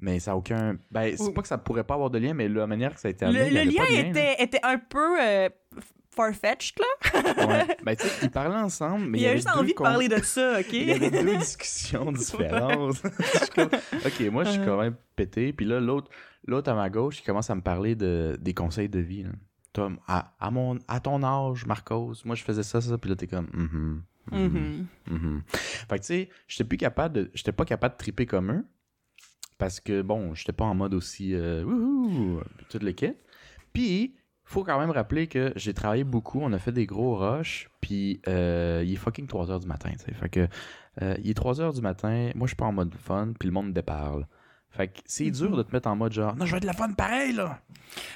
[0.00, 0.76] Mais ça a aucun.
[0.90, 3.08] Ben, c'est pas que ça pourrait pas avoir de lien, mais la manière que ça
[3.08, 3.50] a été Le, amené.
[3.50, 4.08] le avait lien là.
[4.10, 5.48] était, était un peu euh,
[6.14, 7.46] farfetched, là.
[7.46, 7.76] Ouais.
[7.84, 10.08] Ben, tu sais, ils parlaient ensemble, mais il y a juste envie de con- parler
[10.08, 10.66] de ça, OK?
[10.72, 13.00] Il y avait deux discussions différentes.
[13.54, 13.68] Comme,
[14.04, 15.52] ok, moi, je suis quand même pété.
[15.52, 16.10] Puis là, l'autre,
[16.46, 19.22] l'autre à ma gauche, il commence à me parler de, des conseils de vie.
[19.24, 19.30] là.
[19.72, 22.98] Tom, à, à, mon, à ton âge, Marcos, moi, je faisais ça, ça.
[22.98, 24.86] Puis là, t'es comme, mhm, mhm, Mhm.
[25.10, 25.42] mhm.
[25.48, 28.64] Fait que, tu sais, j'étais plus capable de, j'étais pas capable de triper comme eux.
[29.62, 33.12] Parce que, bon, j'étais pas en mode aussi, euh, wouhou, toute le kit.
[33.72, 34.12] Puis,
[34.44, 38.20] faut quand même rappeler que j'ai travaillé beaucoup, on a fait des gros rushs, puis
[38.26, 40.14] euh, il est fucking 3 heures du matin, tu sais.
[40.14, 40.48] Fait que,
[41.00, 43.46] euh, il est 3 heures du matin, moi je suis pas en mode fun, puis
[43.46, 44.26] le monde me déparle.
[44.70, 46.72] Fait que c'est dur de te mettre en mode genre, non, je veux de la
[46.72, 47.60] fun pareil, là.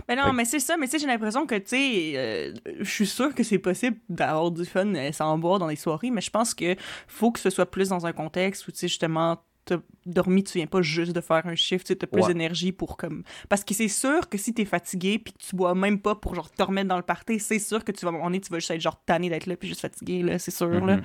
[0.09, 0.77] Mais non, Fait que- mais c'est ça.
[0.77, 3.99] Mais tu sais, j'ai l'impression que, tu sais, euh, je suis sûre que c'est possible
[4.09, 6.75] d'avoir du fun sans boire dans des soirées, mais je pense que
[7.07, 9.77] faut que ce soit plus dans un contexte où, tu sais, justement, t'as
[10.07, 12.29] dormi, tu viens pas juste de faire un shift, tu t'as plus Ouais.
[12.29, 13.23] d'énergie pour comme...
[13.49, 16.35] Parce que c'est sûr que si t'es fatigué puis que tu bois même pas pour,
[16.35, 18.71] genre, te remettre dans le party, c'est sûr que tu vas, donné, tu vas juste
[18.71, 20.97] être, genre, tanné d'être là puis juste fatigué, là, c'est sûr, là.
[20.97, 21.03] Mhm.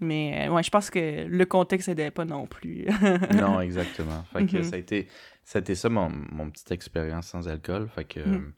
[0.00, 2.86] Mais, euh, ouais, je pense que le contexte aidait pas non plus.
[3.34, 4.24] non, exactement.
[4.32, 4.62] Fait que Mhm.
[4.64, 5.06] ça a été,
[5.44, 7.88] ça a été ça mon, mon petite expérience sans alcool.
[7.94, 8.52] Fait que Mhm.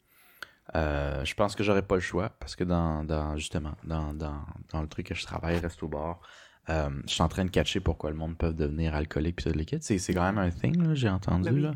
[0.75, 4.41] euh, je pense que j'aurais pas le choix parce que dans, dans justement, dans, dans,
[4.71, 6.21] dans le truc que je travaille, reste au bar,
[6.69, 9.57] euh, je suis en train de catcher pourquoi le monde peut devenir alcoolique puis le
[9.57, 9.83] liquide.
[9.83, 11.49] C'est, c'est quand même un thing, là, j'ai entendu.
[11.49, 11.75] Ben oui, là.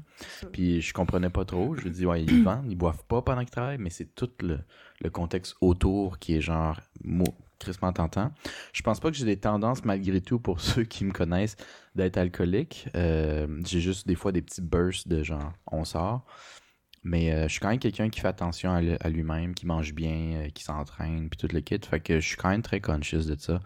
[0.52, 1.76] Puis je comprenais pas trop.
[1.76, 4.30] Je me dis, ouais, ils vendent, ils boivent pas pendant qu'ils travaillent, mais c'est tout
[4.41, 4.60] le,
[5.02, 8.32] le contexte autour qui est genre, mo- crissement tentant.
[8.71, 11.58] Je pense pas que j'ai des tendances, malgré tout, pour ceux qui me connaissent,
[11.95, 12.88] d'être alcoolique.
[12.95, 16.23] Euh, j'ai juste des fois des petits bursts de genre, on sort.
[17.03, 20.33] Mais euh, je suis quand même quelqu'un qui fait attention à, lui-même, qui mange bien,
[20.33, 21.79] euh, qui s'entraîne, puis tout le kit.
[21.79, 23.62] Fait que je suis quand même très conscious de ça.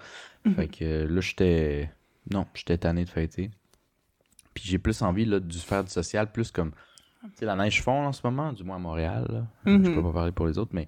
[0.46, 0.56] Mhm.
[0.56, 1.90] Fait que euh, là, j'étais.
[2.30, 3.50] Non, j'étais tanné de fêter.
[4.54, 6.72] Puis j'ai plus envie là, de faire du social, plus comme.
[7.24, 9.26] Tu sais, la neige fond en ce moment, du moins à Montréal.
[9.30, 9.48] là.
[9.68, 9.86] Euh, Mhm.
[9.86, 10.88] Je peux pas parler pour les autres, mais.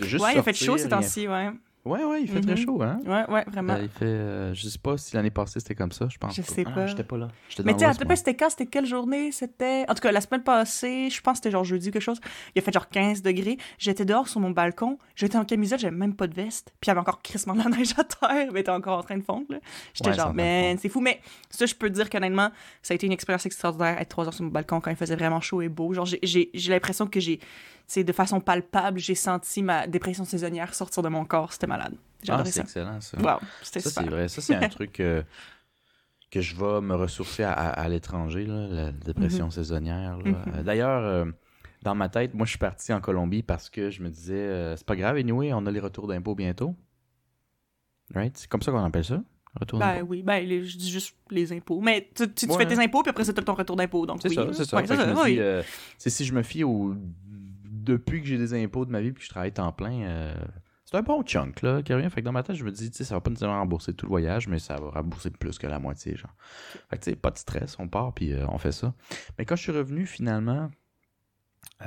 [0.00, 1.50] juste ouais, il a fait chaud ces temps-ci, ouais.
[1.86, 2.56] Ouais, ouais, il fait très Mhm.
[2.58, 3.00] chaud, hein.
[3.06, 3.72] Ouais, ouais, vraiment.
[3.72, 4.04] Euh, il fait.
[4.04, 6.34] euh, je sais pas si l'année passée c'était comme ça, je pense.
[6.36, 6.86] Je sais Ah pas.
[6.86, 7.28] J'étais pas là.
[7.64, 8.16] Mais tu sais, moi.
[8.16, 8.50] c'était quand?
[8.50, 9.32] C'était quelle journée?
[9.32, 9.86] C'était?
[9.88, 12.20] En tout cas, la semaine passée, je pense que c'était genre jeudi ou quelque chose.
[12.54, 13.56] Il a fait genre 15 degrés.
[13.78, 14.98] J'étais dehors sur mon balcon.
[15.16, 16.70] J'étais en camisette, j'avais même pas de veste.
[16.80, 18.50] Puis il y avait encore crissement de la neige à terre.
[18.52, 19.58] Mais était encore en train de fondre, là.
[19.94, 21.00] J'étais Ouais, genre, man, c'est fou.
[21.00, 22.50] Mais ça, je peux te dire qu'honnêtement,
[22.82, 25.16] ça a été une expérience extraordinaire être trois heures sur mon balcon quand il faisait
[25.16, 25.94] vraiment chaud et beau.
[25.94, 27.40] Genre, j'ai- j'ai j'ai l'impression que j'ai.
[27.92, 31.52] C'est de façon palpable, j'ai senti ma dépression saisonnière sortir de mon corps.
[31.52, 31.96] C'était malade.
[32.28, 33.18] Ah, c'est excellent ça.
[33.20, 34.28] Wow, c'était Ça, c'est vrai.
[34.28, 35.24] Ça, c'est un truc euh,
[36.30, 39.50] que je vais me ressourcer à, à- à l'étranger, là, la dépression Mhm.
[39.50, 40.18] saisonnière.
[40.18, 40.44] là.
[40.54, 41.24] Euh, D'ailleurs, euh,
[41.82, 44.76] dans ma tête, moi, je suis parti en Colombie parce que je me disais, euh,
[44.76, 46.76] c'est pas grave, anyway, on a les retours d'impôts bientôt.
[48.14, 48.36] Right?
[48.38, 49.20] C'est comme ça qu'on appelle ça?
[49.58, 51.80] Retour Ben oui, ben les- je dis juste les impôts.
[51.80, 52.58] Mais tu, tu, tu Ouais.
[52.58, 54.06] fais tes impôts, puis après t'as ton retour d'impôt.
[54.06, 54.76] Donc C'est oui, ça, c'est ça.
[54.76, 54.86] Ouais,
[55.24, 55.36] oui.
[55.40, 55.60] euh,
[55.98, 56.94] c'est si je me fie au.
[57.82, 60.34] Depuis que j'ai des impôts de ma vie puis que je travaille temps plein, euh,
[60.84, 62.10] c'est un bon chunk, là, qui revient.
[62.10, 63.94] Fait que dans ma tête, je me dis, tu sais, ça va pas nécessairement rembourser
[63.94, 66.34] tout le voyage, mais ça va rembourser plus que la moitié, genre.
[66.90, 68.94] Fait que, tu sais, pas de stress, on part puis euh, on fait ça.
[69.38, 70.70] Mais quand je suis revenu, finalement,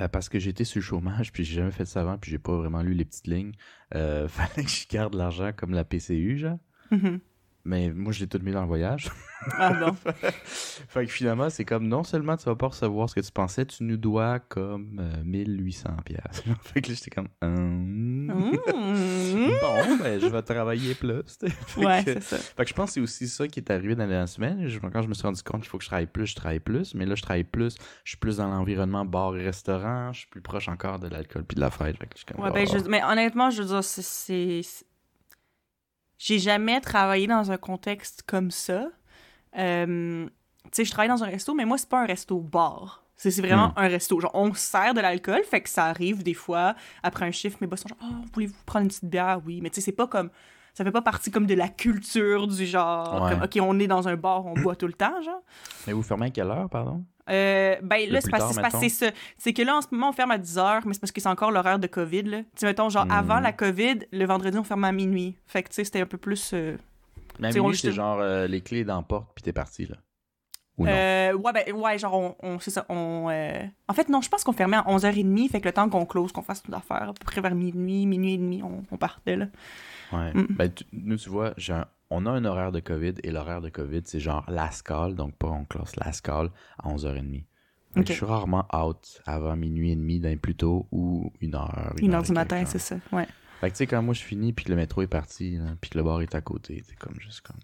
[0.00, 2.38] Euh, parce que j'étais sur le chômage, puis j'ai jamais fait ça avant, puis j'ai
[2.38, 3.52] pas vraiment lu les petites lignes.
[3.92, 6.58] Fallait que je garde l'argent comme la PCU, genre.
[6.90, 7.20] Mhm.
[7.66, 9.10] Mais moi, je l'ai tout mis dans le voyage.
[9.58, 9.92] Ah bon?
[10.32, 13.66] fait que finalement, c'est comme non seulement tu vas pas recevoir ce que tu pensais,
[13.66, 16.42] tu nous dois comme euh, 1800 pièces.
[16.62, 19.50] fait que là, j'étais comme Hum, Mmh.
[19.60, 21.22] bon, ben je vais travailler plus.
[21.66, 22.38] Fait Ouais, que- c'est ça.
[22.38, 24.66] fait que je pense que c'est aussi ça qui est arrivé dans la semaine.
[24.66, 26.60] Je- Quand je me suis rendu compte qu'il faut que je travaille plus, je travaille
[26.60, 26.94] plus.
[26.94, 27.76] Mais là, je travaille plus.
[28.04, 30.10] Je suis plus dans l'environnement bar et restaurant.
[30.14, 31.98] Je suis plus proche encore de l'alcool puis de la fête.
[31.98, 32.76] Fait que je suis comme, Ouais, ben, oh.
[32.82, 34.62] je- mais honnêtement, je veux dire, c'est-
[36.26, 38.86] J'ai jamais travaillé dans un contexte comme ça.
[39.58, 40.24] Euh,
[40.64, 43.04] tu sais, je travaille dans un resto, mais moi, c'est pas un resto-bar.
[43.14, 43.72] C'est c'est vraiment Hmm.
[43.84, 44.18] un resto.
[44.20, 47.66] Genre, on sert de l'alcool, fait que ça arrive des fois, après un chiffre, mes
[47.66, 49.40] boss sont genre, oh, voulez-vous prendre une petite bière?
[49.44, 50.30] Oui, mais tu sais, c'est pas comme.
[50.72, 53.22] Ça fait pas partie comme de la culture du genre.
[53.24, 53.30] Ouais.
[53.32, 55.42] comme, ok, on est dans un bar, on boit tout le temps, genre.
[55.86, 57.04] Mais vous fermez à quelle heure, pardon?
[57.30, 59.06] Euh, ben là, c'est parce que ça.
[59.38, 61.20] C'est que là, en ce moment, on ferme à 10 h, mais c'est parce que
[61.20, 62.38] c'est encore l'horaire de COVID, là.
[62.40, 63.10] Tu sais, mettons, genre, Hmm.
[63.12, 65.34] avant la COVID, le vendredi, on fermait à minuit.
[65.46, 66.50] Fait que, tu sais, c'était un peu plus...
[66.52, 66.76] euh,
[67.38, 69.96] Mais à minuit, jetait- genre euh, les clés dans la porte puis t'es parti, là.
[70.76, 70.90] Ou non?
[70.90, 72.36] ouais, ben, ouais, genre, on...
[72.42, 73.30] on- c'est ça, on...
[73.88, 76.32] En fait, non, je pense qu'on fermait à 11h30, fait que le temps qu'on close,
[76.32, 79.36] qu'on fasse toute l'affaire, à peu près vers minuit, minuit et demi, on, on partait,
[79.36, 79.46] là.
[80.16, 80.32] Ouais.
[80.34, 80.46] Mm.
[80.50, 83.68] Ben, tu- nous, tu vois, un- on a un horaire de COVID et l'horaire de
[83.70, 87.44] COVID, c'est genre la scale, donc pas on classe la scale à 11h30.
[87.94, 88.06] Fait que Ok.
[88.08, 91.92] Je suis rarement out avant minuit et demi d'un plus tôt ou une heure.
[91.98, 93.26] Une heure heure du matin, c'est ça, ouais.
[93.60, 95.76] Fait que tu sais, quand moi je finis puis que le métro est parti, là,
[95.80, 97.56] puis que le bar est à côté, c'est comme juste comme.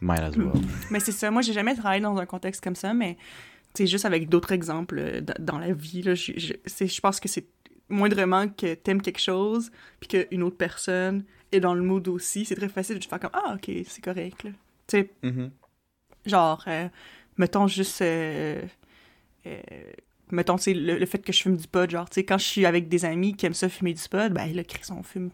[0.00, 0.52] Might as well.
[0.90, 3.16] Mais c'est ça, moi, j'ai jamais travaillé dans un contexte comme ça, mais
[3.74, 6.52] c'est juste avec d'autres exemples euh, dans la vie, là, je, je,
[6.86, 7.46] je pense que c'est
[7.88, 9.70] moindrement que t'aimes quelque chose,
[10.00, 13.30] puis qu'une autre personne est dans le mood aussi, c'est très facile de faire comme
[13.32, 14.50] «Ah, OK, c'est correct, là.»
[14.86, 15.50] Tu sais, Mhm.
[16.26, 16.88] genre, euh,
[17.38, 18.02] mettons juste...
[18.02, 18.62] euh,
[19.46, 19.60] euh,
[20.30, 22.44] mettons, tu le, le fait que je fume du pot, genre, tu sais, quand je
[22.44, 25.30] suis avec des amis qui aiment ça fumer du pot, ben là, Chris, on fume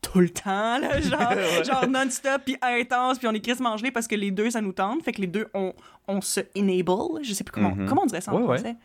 [0.00, 1.64] tout le temps, là, genre, Ouais.
[1.64, 4.72] genre non-stop, puis intense, puis on est Chris gelé parce que les deux, ça nous
[4.72, 5.74] tente, fait que les deux, on,
[6.08, 7.86] on se enable, je sais plus comment, Mhm.
[7.86, 8.76] comment on dirait ça en Ouais, ouais.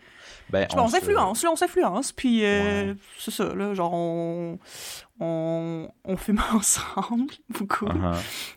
[0.50, 2.96] Ben, on se- s'influence, là, on s'influence, puis euh, Ouais.
[3.18, 4.60] c'est ça, là, genre, on,
[5.20, 7.86] on, on fume ensemble, beaucoup.
[7.86, 8.14] Uh-huh.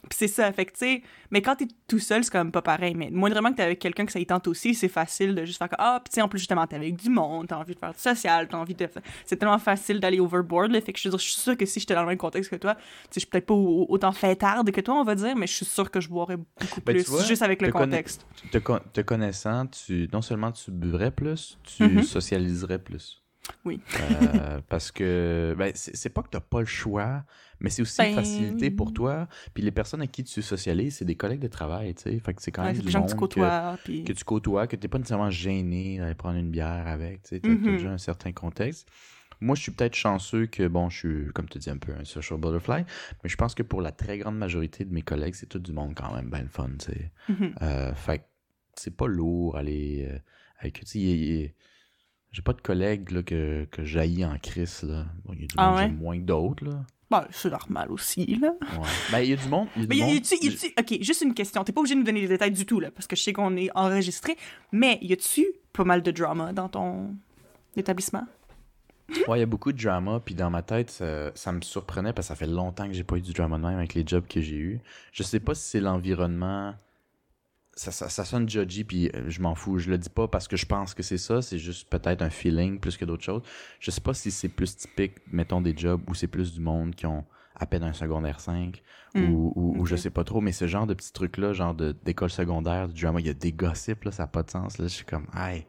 [0.09, 2.51] Puis c'est ça, fait que tu sais, mais quand t'es tout seul, c'est quand même
[2.53, 2.95] pas pareil.
[2.97, 5.59] Mais moindrement que t'es avec quelqu'un que ça y tente aussi, c'est facile de juste
[5.59, 7.75] faire comme Ah, puis tu sais, en plus, justement, t'es avec du monde, t'as envie
[7.75, 8.89] de faire du social, t'as envie de.
[9.25, 10.81] C'est tellement facile d'aller overboard, là.
[10.81, 12.51] Fait que je veux dire, je suis sûre que si j'étais dans le même contexte
[12.51, 15.15] que toi, tu sais, je suis peut-être pas au- autant fêtarde que toi, on va
[15.15, 17.71] dire, mais je suis sûre que je boirais beaucoup Ben, plus, vois, juste avec le
[17.71, 18.27] contexte.
[18.51, 22.03] Te, con- te connaissant, tu, non seulement tu buvrais plus, tu Mhm.
[22.03, 23.23] socialiserais plus.
[23.65, 23.81] Oui.
[24.01, 27.25] Euh, parce que ben, c'est pas que t'as pas le choix,
[27.61, 29.29] mais c'est aussi une Ben- facilité pour toi.
[29.55, 32.19] Puis les personnes avec qui tu socialises, c'est des collègues de travail, tu sais.
[32.21, 33.79] Fait que c'est quand Ouais, même c'est du des gens monde que tu que, côtoies,
[33.85, 34.05] puis.
[34.05, 37.41] que tu côtoies, que t'es pas nécessairement gêné d'aller prendre une bière avec, tu sais.
[37.41, 37.63] T'as Mhm.
[37.65, 38.89] déjà un certain contexte.
[39.41, 42.05] Moi, je suis peut-être chanceux que, bon, je suis, comme tu dis, un peu un
[42.05, 42.85] social butterfly,
[43.23, 45.73] mais je pense que pour la très grande majorité de mes collègues, c'est tout du
[45.73, 47.13] monde quand même ben le fun, tu sais.
[47.29, 47.55] Mhm.
[47.63, 48.25] Euh, fait que
[48.75, 50.19] c'est pas lourd aller euh,
[50.59, 51.55] avec tu sais,
[52.33, 55.07] j'ai pas de collègues là, que, que j'haïs en crise là.
[55.25, 55.89] Bon, il y a du Ah monde ouais?
[55.89, 56.85] moins que d'autres là.
[57.11, 58.53] Ben, c'est normal aussi, là.
[58.61, 58.87] Ouais.
[59.11, 60.19] ben il y a du monde, il y a du Mais y a- monde- y
[60.19, 61.65] a-tu, y a-tu- ok, juste une question.
[61.65, 63.33] T'es pas obligé de nous donner les détails du tout, là, parce que je sais
[63.33, 64.37] qu'on est enregistré.
[64.73, 67.15] Mais y a-tu pas mal de drama dans ton
[67.77, 68.25] établissement?
[69.27, 72.13] Ouais, il y a beaucoup de drama, puis dans ma tête, ça, ça me surprenait
[72.13, 74.07] parce que ça fait longtemps que j'ai pas eu du drama de même avec les
[74.07, 74.81] jobs que j'ai eu.
[75.13, 76.75] Je sais pas si c'est l'environnement.
[77.79, 79.79] Ça, ça, ça sonne judgy, puis euh, je m'en fous.
[79.79, 82.31] Je le dis pas parce que je pense que c'est ça, c'est juste peut-être un
[82.31, 83.43] feeling plus que d'autres choses.
[83.79, 86.95] Je sais pas si c'est plus typique, mettons, des jobs où c'est plus du monde
[86.95, 88.83] qui ont à peine un secondaire 5
[89.15, 91.75] Hmm, ou, ou, ou je sais pas trop, mais ce genre de petits trucs-là, genre
[91.75, 94.79] d'école secondaire, du drama, il y a des gossips, là, ça n'a pas de sens.
[94.79, 95.67] Là, je suis comme, aïe.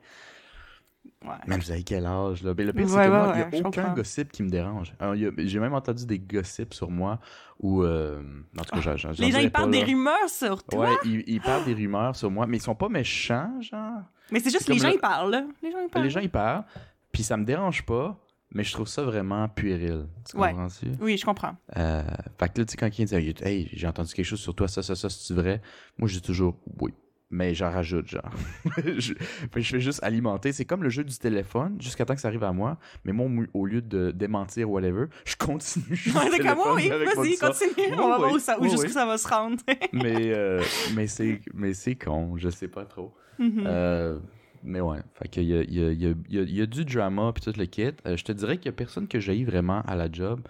[1.25, 1.31] Ouais.
[1.47, 2.53] Même vous avez quel âge, là?
[2.53, 3.93] Ben, le pire, c'est Ouais, que ouais, moi, il ouais, n'y je a aucun comprends.
[3.93, 4.93] gossip qui me dérange.
[5.37, 7.19] J'ai même entendu des gossips sur moi
[7.59, 7.83] où.
[7.83, 8.21] euh,
[8.57, 10.85] en tout cas, j'en- j'en Les gens, ils parlent des rumeurs sur toi?
[10.89, 14.01] Ouais, ils, ils parlent des rumeurs sur moi, mais ils sont pas méchants, genre.
[14.31, 15.45] Mais c'est juste C'est les gens, le- ils parlent, là.
[15.61, 16.03] Les gens, ils parlent.
[16.05, 16.63] Les gens, ils parlent,
[17.11, 18.17] puis ça me dérange pas,
[18.51, 20.07] mais je trouve ça vraiment puéril.
[20.29, 20.87] Tu comprends-tu?
[21.01, 21.55] Oui, je comprends.
[21.77, 22.03] Euh,
[22.39, 24.67] fait que là, tu sais, quand quelqu'un dit Hey, j'ai entendu quelque chose sur toi,
[24.67, 25.61] ça, ça, ça, c'est vrai,
[25.97, 26.93] moi, je dis toujours oui.
[27.31, 28.31] Mais j'en rajoute, genre.
[28.85, 29.13] je,
[29.55, 30.51] je fais juste alimenter.
[30.51, 32.79] C'est comme le jeu du téléphone, jusqu'à temps que ça arrive à moi.
[33.05, 35.85] Mais moi, au- lieu de démentir, whatever, je continue.
[36.07, 37.93] Ouais, comme, téléphone oui, vas-y, continue.
[37.93, 38.93] On va voir où, ça, où oui, jusqu'où oui.
[38.93, 39.57] ça va se rendre.
[39.93, 40.63] mais euh,
[40.95, 43.13] mais c'est mais c'est con, je sais pas trop.
[43.37, 43.63] Mhm.
[43.63, 44.17] Euh,
[44.63, 46.43] mais ouais, fait qu'il y a, il y, a, il y, a, il y a-
[46.43, 47.91] y a du drama puis tout le kit.
[48.07, 50.41] Euh, je te dirais qu'il y a personne que j'aille vraiment à la job,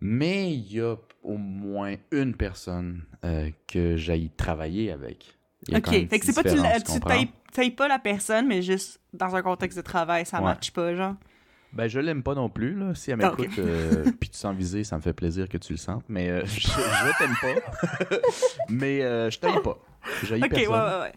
[0.00, 3.02] mais il y a au moins une personne
[3.68, 5.35] que j'aille travailler avec.
[5.74, 6.56] Ok, fait que c'est pas tu,
[6.92, 10.44] tu tailles, tailles pas la personne, mais juste dans un contexte de travail, ça Ouais.
[10.44, 11.14] matche pas, genre.
[11.72, 12.94] Ben, je l'aime pas non plus, là.
[12.94, 15.72] Si elle Ah, m'écoute, euh, puis tu sens visé, ça me fait plaisir que tu
[15.72, 16.04] le sentes.
[16.08, 18.16] Mais euh, je, je t'aime pas.
[18.68, 19.76] mais euh, je t'aime pas.
[20.22, 20.72] J'ai Ok, ouais, personne.
[20.74, 21.12] ouais, ouais.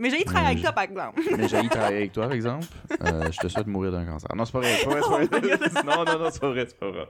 [0.00, 1.20] Mais j'ai travailler avec toi, par exemple.
[1.36, 2.66] Mais j'ai travailler avec toi, par exemple.
[3.02, 4.30] Euh, je te souhaite mourir d'un cancer.
[4.36, 4.76] Non, c'est pas vrai.
[4.78, 5.82] C'est pas vrai, c'est pas vrai.
[5.84, 6.66] non, non, non, c'est pas vrai.
[6.68, 7.08] C'est pas vrai.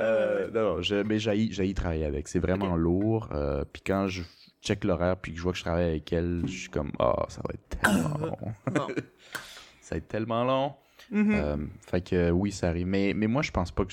[0.00, 2.26] Euh, non, non, je, mais j'ai travailler avec.
[2.26, 3.28] C'est vraiment lourd.
[3.32, 4.22] Euh, puis quand je
[4.62, 7.26] check l'horaire puis que je vois que je travaille avec elle, je suis comme, ah,
[7.28, 8.36] ça va être tellement long.
[8.72, 8.86] Bon.
[9.80, 10.74] ça va être tellement long.
[11.12, 12.86] Euh, fait que oui, ça arrive.
[12.86, 13.92] Mais, mais moi, je pense pas que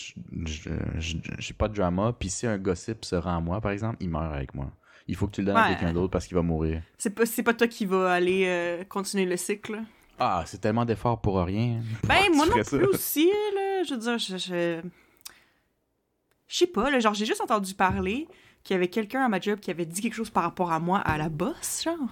[0.98, 2.14] j'ai pas de drama.
[2.18, 4.72] Puis si un gossip se rend à moi, par exemple, il meurt avec moi.
[5.08, 6.82] Il faut que tu le donnes à quelqu'un d'autre parce qu'il va mourir.
[6.98, 9.80] C'est pas, pas toi qui va aller euh, continuer le cycle.
[10.20, 11.82] Ah, c'est tellement d'efforts pour rien.
[12.08, 12.78] Ben, moi non ça?
[12.78, 13.84] plus aussi, là.
[13.84, 14.38] Je veux dire, je.
[14.38, 14.82] Je,
[16.48, 17.00] je sais pas, là.
[17.00, 18.28] Genre, j'ai juste entendu parler
[18.66, 20.80] qu'il y avait quelqu'un à ma job qui avait dit quelque chose par rapport à
[20.80, 22.10] moi à la boss, genre.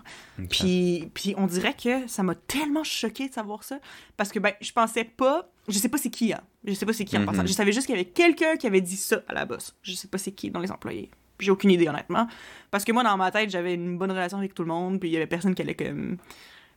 [0.49, 3.79] Puis, puis on dirait que ça m'a tellement choqué de savoir ça.
[4.15, 5.49] Parce que, ben, je pensais pas.
[5.67, 6.41] Je sais pas c'est qui, hein.
[6.63, 7.25] Je sais pas c'est qui en Mhm.
[7.25, 7.45] passant.
[7.45, 9.75] Je savais juste qu'il y avait quelqu'un qui avait dit ça à la boss.
[9.81, 11.09] Je sais pas c'est qui dans les employés.
[11.39, 12.27] J'ai aucune idée, honnêtement.
[12.69, 14.99] Parce que moi, dans ma tête, j'avais une bonne relation avec tout le monde.
[14.99, 16.17] Puis il y avait personne qui allait comme.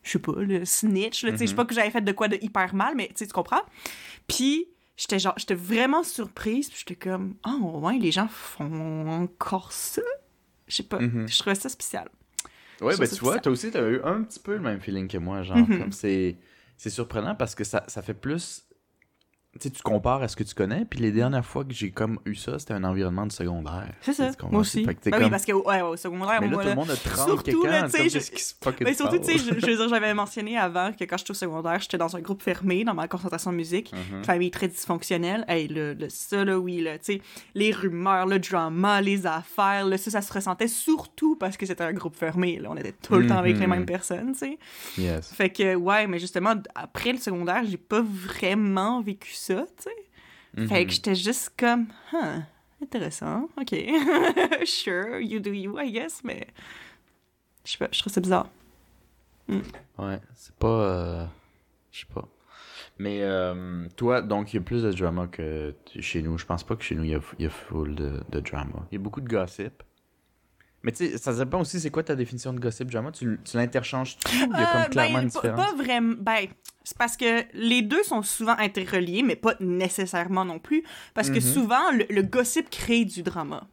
[0.02, 1.32] Je sais pas, le snitch, là.
[1.32, 1.56] Tu sais, je sais Mhm.
[1.56, 3.62] pas que j'avais fait de quoi de hyper mal, mais tu sais, tu comprends?
[4.26, 4.68] Puis.
[4.96, 10.02] J'étais genre, j'étais vraiment surprise, puis j'étais comme, oh ouais, les gens font encore ça?
[10.68, 11.28] Je sais pas, Mhm.
[11.28, 12.08] je trouvais ça spécial.
[12.80, 15.18] Ouais, ben tu vois, toi aussi, t'as eu un petit peu le même feeling que
[15.18, 15.58] moi, genre.
[15.58, 15.78] Mhm.
[15.78, 16.36] comme c'est,
[16.76, 18.65] c'est surprenant parce que ça, ça fait plus.
[19.60, 21.90] Tu sais, tu compares à ce que tu connais, puis les dernières fois que j'ai
[21.90, 23.92] comme eu ça, c'était un environnement de secondaire.
[24.02, 24.84] C'est ça, moi aussi.
[24.84, 26.90] Fait que Ben oui, parce que ouais, au secondaire, Mais là, moi, tout le monde
[26.90, 27.88] a 30 surtout, quelqu'un.
[27.88, 31.30] je- it surtout, tu sais, je, je veux dire, j'avais mentionné avant que quand j'étais
[31.30, 34.24] au secondaire, j'étais dans un groupe fermé, dans ma concentration de musique, Mhm.
[34.24, 35.44] famille très dysfonctionnelle.
[35.48, 37.22] Hey, le, le, ça, là, oui, là, tu sais,
[37.54, 41.84] les rumeurs, le drama, les affaires, là, ça, ça se ressentait surtout parce que c'était
[41.84, 42.68] un groupe fermé, là.
[42.70, 43.70] On était tout le temps avec les Mhm.
[43.72, 44.58] mêmes personnes, tu sais.
[44.98, 45.32] Yes.
[45.32, 50.66] Fait que, ouais, mais justement, après le secondaire, j'ai pas vraiment vécu ça, tu sais.
[50.68, 50.86] Fait Mhm.
[50.86, 52.40] que j'étais juste comme, huh,
[52.82, 53.74] intéressant, ok.
[54.64, 56.46] sure, you do you, I guess, mais
[57.64, 58.48] je sais pas, je trouve ça bizarre.
[59.48, 60.66] Ouais, c'est pas.
[60.68, 61.26] euh,
[61.92, 62.26] Je sais pas.
[62.98, 66.36] Mais euh, toi, donc, il y a plus de drama que chez nous.
[66.38, 68.40] Je pense pas que chez nous, il y a, il y a full de, de
[68.40, 68.86] drama.
[68.90, 69.82] Il y a beaucoup de gossip.
[70.82, 73.10] Mais tu sais, ça dépend aussi, c'est quoi ta définition de gossip drama?
[73.12, 74.26] Tu, tu l'interchanges-tu?
[74.26, 76.14] Ou il y a Euh, comme clairement ben, une pas- différence Pas vraiment.
[76.18, 76.46] Ben,
[76.88, 80.84] c'est parce que les deux sont souvent interreliés, mais pas nécessairement non plus.
[81.14, 81.40] Parce que Mhm.
[81.40, 83.66] souvent, le, le gossip crée du drama.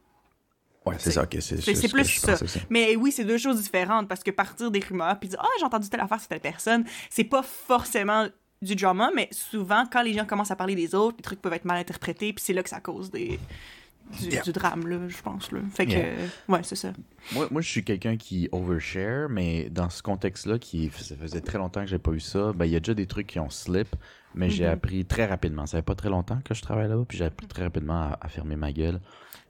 [0.84, 1.24] Ouais, c'est ça.
[1.30, 2.34] C'est c'est- que plus ça.
[2.70, 5.64] Mais oui, c'est deux choses différentes parce que partir des rumeurs puis dire Ah, j'ai
[5.64, 8.26] entendu telle affaire sur telle personne, c'est pas forcément
[8.60, 11.52] du drama, mais souvent, quand les gens commencent à parler des autres, les trucs peuvent
[11.52, 13.38] être mal interprétés, puis c'est là que ça cause des.
[14.20, 14.42] Du, Yeah.
[14.42, 15.50] du drame, là, je pense.
[15.50, 15.60] Là.
[15.72, 16.04] Fait que, Yeah.
[16.06, 16.92] euh, ouais, c'est ça.
[17.32, 21.58] Moi, moi, je suis quelqu'un qui overshare, mais dans ce contexte-là, qui ça faisait très
[21.58, 23.50] longtemps que j'ai pas eu ça, ben il y a déjà des trucs qui ont
[23.50, 23.96] slip,
[24.34, 24.70] mais j'ai Mhm.
[24.70, 25.66] appris très rapidement.
[25.66, 28.18] Ça fait pas très longtemps que je travaille là-bas, puis j'ai appris très rapidement à,
[28.20, 29.00] à fermer ma gueule.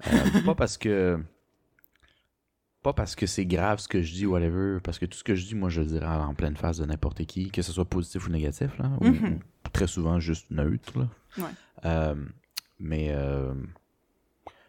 [0.07, 1.19] Euh, pas parce que
[2.83, 5.35] pas parce que c'est grave ce que je dis, whatever, parce que tout ce que
[5.35, 7.87] je dis, moi, je le dirais en pleine face de n'importe qui, que ce soit
[7.87, 9.35] positif ou négatif, là, ou, Mhm.
[9.67, 10.99] ou très souvent juste neutre.
[10.99, 11.09] Là.
[11.39, 11.45] Ouais.
[11.87, 12.15] Euh,
[12.79, 13.55] mais, euh,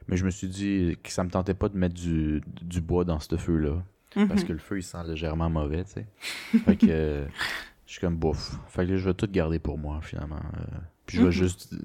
[0.08, 3.04] mais je me suis dit que ça me tentait pas de mettre du, du bois
[3.06, 3.84] dans ce feu-là.
[4.28, 4.48] Parce Mhm.
[4.48, 6.08] que le feu, il sent légèrement mauvais, tu sais.
[6.66, 7.26] fait que euh,
[7.86, 8.54] je suis comme bouffe.
[8.70, 10.38] Fait que je vais tout garder pour moi, finalement.
[10.58, 11.32] euh, puis je vais Mhm.
[11.34, 11.76] juste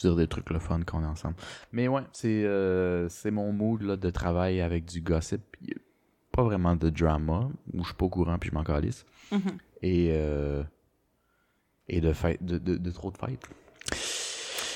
[0.00, 1.36] dire des trucs le fun qu'on est ensemble.
[1.72, 5.40] Mais ouais, c'est euh, c'est mon mood là, de travail avec du gossip.
[6.32, 9.04] Pas vraiment de drama, où je suis pas au courant puis je m'en calisse.
[9.32, 9.40] Mhm.
[9.82, 10.62] Et, euh,
[11.88, 13.48] et de, fête, de, de, de trop de fêtes.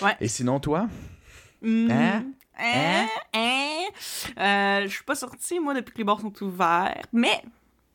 [0.03, 0.17] Ouais.
[0.21, 0.89] Et sinon, toi?
[1.63, 2.33] Mhm.
[2.59, 3.07] Hein?
[3.35, 3.87] Hein?
[4.37, 4.39] Hein?
[4.39, 7.43] Euh, je suis pas sortie, moi, depuis que les bars sont ouverts, mais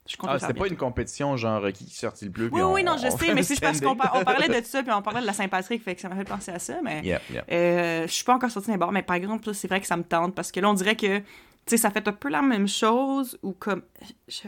[0.08, 2.50] je Ah, c'était pas une compétition genre euh, qui sortit le plus.
[2.52, 4.82] Oui, on- oui, non, je sais, mais c'est parce qu'on par- on parlait de ça,
[4.82, 7.02] puis on parlait de la Saint-Patrick, fait que ça m'a fait penser à ça, mais
[7.04, 7.46] Yep, yep.
[7.52, 9.96] euh, je suis pas encore sortie d'un bar, mais par exemple, c'est vrai que ça
[9.98, 11.24] me tente, parce que là, on dirait que, tu
[11.68, 13.84] sais, ça fait un peu la même chose, ou comme...
[14.28, 14.48] je-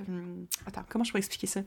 [0.65, 1.59] Attends, comment je pourrais expliquer ça?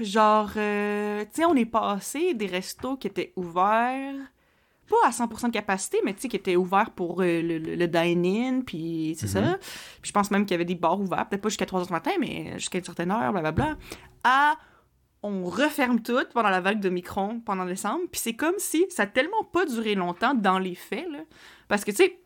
[0.00, 4.14] Genre, euh, tu sais, on est passé des restos qui étaient ouverts,
[4.88, 7.74] pas à 100% de capacité, mais tu sais, qui étaient ouverts pour euh, le, le-
[7.76, 9.58] le dine-in, puis c'est ça.
[10.00, 11.92] Puis je pense même qu'il y avait des bars ouverts, peut-être pas jusqu'à 3h du
[11.92, 13.76] matin, mais jusqu'à une certaine heure, blablabla.
[14.24, 14.54] À
[15.24, 19.04] on referme tout pendant la vague de Micron pendant décembre, puis c'est comme si ça
[19.04, 21.20] a tellement pas duré longtemps dans les faits, là.
[21.68, 22.18] Parce que, tu sais,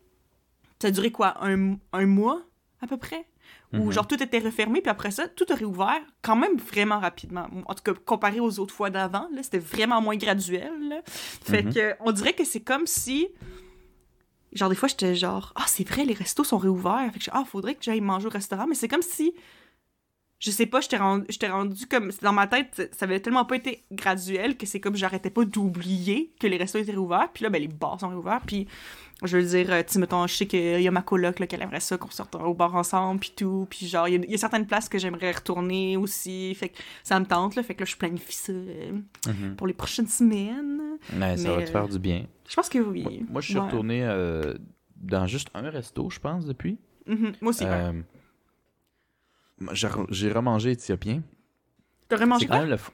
[0.81, 2.41] ça a duré quoi, un, un mois
[2.81, 3.27] à peu près?
[3.73, 3.91] Où Mhm.
[3.91, 7.47] genre tout était refermé, puis après ça, tout a réouvert quand même vraiment rapidement.
[7.65, 10.71] En tout cas, comparé aux autres fois d'avant, c'était vraiment moins graduel.
[10.89, 11.01] là.
[11.05, 11.73] Fait Mhm.
[11.73, 13.27] que, on dirait que c'est comme si
[14.53, 17.11] genre, des fois, j'étais genre, ah, c'est vrai, les restos sont réouverts.
[17.13, 18.65] Fait que ah, faudrait que j'aille manger au restaurant.
[18.67, 19.33] Mais c'est comme si,
[20.39, 23.55] je sais pas, j'étais rendu, j'étais rendu comme, dans ma tête, ça avait tellement pas
[23.55, 27.29] été graduel que c'est comme j'arrêtais pas d'oublier que les restos étaient réouverts.
[27.33, 28.41] Puis là, ben, les bars sont réouverts.
[28.45, 28.67] Puis
[29.23, 31.47] je veux dire, euh, tu sais, mettons, je sais qu'il y a ma coloc, là,
[31.47, 33.65] qu'elle aimerait ça, qu'on sorte au bar ensemble, puis tout.
[33.67, 36.53] Puis genre, il y, a certaines places que j'aimerais retourner aussi.
[36.53, 37.63] Fait que ça me tente, là.
[37.63, 38.91] Fait que là, je planifie ça euh,
[39.27, 39.55] Mhm.
[39.55, 40.81] pour les prochaines semaines.
[41.19, 42.25] Ouais, ça va Mais, te faire euh, du bien.
[42.47, 43.01] Je pense que oui.
[43.01, 43.65] Moi, moi, je suis Ouais.
[43.65, 44.53] retourné euh,
[44.97, 46.77] dans juste un resto, je pense, depuis.
[47.07, 47.33] Mhm.
[47.41, 47.63] Moi aussi.
[47.65, 48.03] ouais.
[49.71, 51.21] J'ai re- J'ai remangé éthiopien.
[52.09, 52.59] T'aurais C'est mangé quand quoi?
[52.61, 52.89] même le f-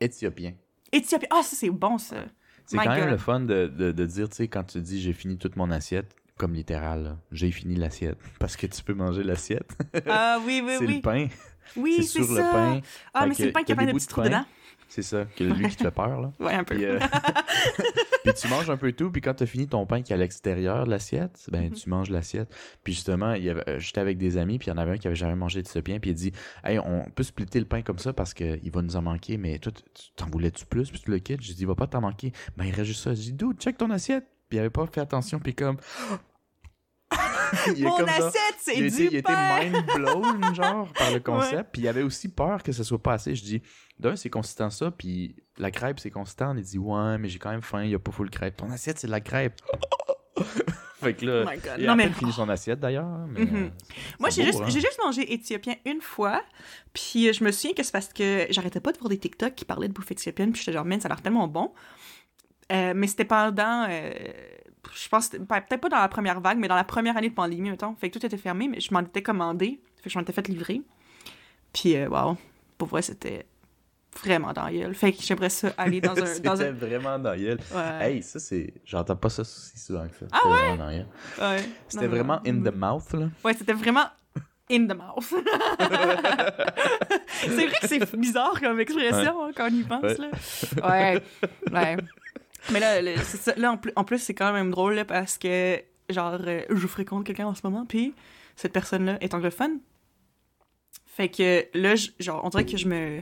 [0.00, 0.54] éthiopien.
[0.92, 1.26] Éthiopie.
[1.30, 2.24] Ah, ça, c'est bon, ça.
[2.66, 5.12] C'est quand même le fun de, de, de dire, tu sais, quand tu dis j'ai
[5.12, 8.18] fini toute mon assiette, comme littéral, j'ai fini l'assiette.
[8.38, 9.76] Parce que tu peux manger l'assiette.
[10.06, 10.94] Ah, oui, oui, c'est oui.
[10.96, 11.28] le pain.
[11.76, 12.34] Oui, c'est c'est ça.
[12.34, 12.80] le pain.
[13.12, 14.44] Ah, Fait mais c'est le pain qui t'as a plein de petits trous dedans.
[14.88, 16.32] C'est ça, que lui qui te fait peur, là.
[16.40, 16.76] Ouais, un peu.
[16.76, 16.98] Puis, euh,
[18.24, 20.18] puis tu manges un peu tout, puis quand t'as fini ton pain qui est à
[20.18, 21.72] l'extérieur de l'assiette, ben Mhm.
[21.72, 22.54] tu manges l'assiette.
[22.84, 24.92] Puis justement, il y avait, euh, j'étais avec des amis, puis il y en avait
[24.92, 27.58] un qui avait jamais mangé de ce pain, puis il dit Hey, on peut splitter
[27.58, 29.72] le pain comme ça parce qu'il va nous en manquer, mais toi,
[30.16, 32.32] t'en voulais-tu plus, puis tu le quittes J'ai dit Il va pas t'en manquer.
[32.56, 33.14] Ben il reste juste ça.
[33.14, 34.26] J'ai dit Dude, check ton assiette.
[34.48, 35.76] Puis il avait pas fait attention, puis comme.
[37.76, 39.60] Il Mon assiette, c'est du été, il pain!
[39.70, 41.70] mind blown, genre, par le concept.
[41.72, 43.34] Puis il avait aussi peur que ce soit pas assez.
[43.34, 43.62] Je dis,
[43.98, 46.54] d'un, c'est consistant ça, puis la crêpe, c'est consistant.
[46.56, 48.56] Il dit, ouais, mais j'ai quand même faim, il y a pas full crêpe.
[48.56, 49.60] Ton assiette, c'est de la crêpe.
[51.00, 51.72] fait que là, Oh my God.
[51.78, 53.04] il a Non, mais- fini son assiette d'ailleurs.
[53.06, 53.38] Mhm.
[53.38, 53.68] euh,
[54.18, 54.66] Moi, j'ai juste, hein.
[54.68, 56.42] j'ai juste mangé éthiopien une fois,
[56.92, 59.64] puis je me souviens que c'est parce que j'arrêtais pas de voir des TikTok qui
[59.64, 61.72] parlaient de bouffe éthiopienne, puis j'étais genre, man, ça a l'air tellement bon.
[62.72, 64.10] Euh, mais c'était pendant, euh,
[64.94, 67.16] je pense, que c'était- ben, peut-être pas dans la première vague, mais dans la première
[67.16, 67.94] année de pandémie, mettons.
[67.96, 70.32] Fait que tout était fermé, mais je m'en étais commandé, fait que je m'en étais
[70.32, 70.82] fait livrer.
[71.72, 72.36] Puis, euh, wow,
[72.78, 73.46] pour vrai, c'était
[74.22, 74.94] vraiment dans la gueule.
[74.94, 76.20] Fait que j'aimerais ça aller dans un...
[76.20, 76.72] dans C'était un...
[76.72, 77.58] vraiment dans la gueule.
[77.74, 78.12] Ouais.
[78.12, 78.72] Hey, ça, c'est.
[78.84, 80.26] J'entends pas ça si souvent que ça.
[80.32, 81.64] Ah C'était vraiment ouais.
[81.88, 82.50] C'était vraiment non.
[82.50, 83.28] in the mouth, là.
[83.44, 84.06] Ouais, c'était vraiment
[84.70, 85.24] in the mouth.
[87.28, 90.02] c'est vrai que c'est bizarre comme expression hein, quand on y pense.
[90.02, 90.16] Ouais.
[90.18, 90.30] Là.
[90.88, 91.22] Ouais.
[91.72, 91.96] ouais.
[92.72, 93.54] Mais là, le- ça.
[93.56, 97.46] là en, plus, c'est quand même drôle là, parce que, genre, euh, je fréquente quelqu'un
[97.46, 98.14] en ce moment, puis
[98.56, 99.80] cette personne-là est anglophone.
[101.06, 103.20] Fait que là, genre, on dirait que je me.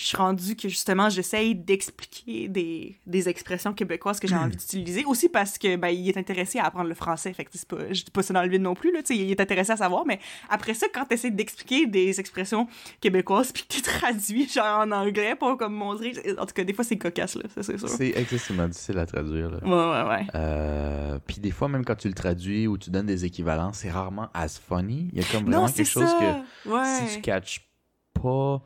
[0.00, 5.04] Je suis rendue que justement, j'essaye d'expliquer des, des expressions québécoises que j'ai envie d'utiliser.
[5.04, 7.34] Aussi parce que ben, il est intéressé à apprendre le français.
[7.34, 9.08] Fait que c'est pas, je dis pas ça dans le vide non plus, là, tu
[9.14, 10.06] sais, il est intéressé à savoir.
[10.06, 12.66] Mais après ça, quand tu essaies d'expliquer des expressions
[13.02, 16.14] québécoises puis que tu traduis genre en anglais pour comme montrer.
[16.38, 17.88] En tout cas, des fois, c'est cocasse, là, ça c'est sûr.
[17.90, 19.58] C'est excessivement difficile à traduire, là.
[19.62, 20.26] Ouais, ouais, ouais.
[20.34, 23.90] Euh, puis des fois, même quand tu le traduis ou tu donnes des équivalents, c'est
[23.90, 25.10] rarement as funny.
[25.12, 26.84] Il y a comme vraiment Non, quelque chose que Ouais.
[27.06, 27.68] si tu catches
[28.14, 28.62] pas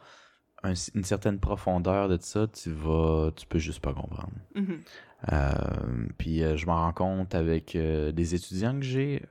[0.64, 4.32] un- une certaine profondeur de ça, tu vas, tu peux juste pas comprendre.
[4.54, 4.80] Mhm.
[5.32, 5.52] Euh,
[6.18, 9.22] puis euh, je m'en rends compte avec euh, des étudiants que j'ai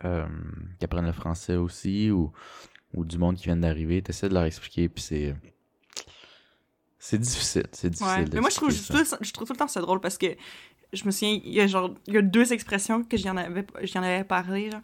[0.80, 2.32] qui apprennent le français aussi ou,
[2.96, 4.02] ou du monde qui vient d'arriver.
[4.02, 5.36] Tu essaies de leur expliquer, puis c'est.
[7.00, 7.68] C'est difficile.
[7.74, 8.24] C'est difficile.
[8.24, 8.26] Ouais.
[8.34, 10.28] Mais moi, je trouve, je, trouve, je trouve tout le temps ça drôle parce que
[10.94, 13.36] je me souviens, il y a genre il y a deux expressions que j'y en
[13.36, 14.72] avais, j'y en avais parlé.
[14.72, 14.82] Genre.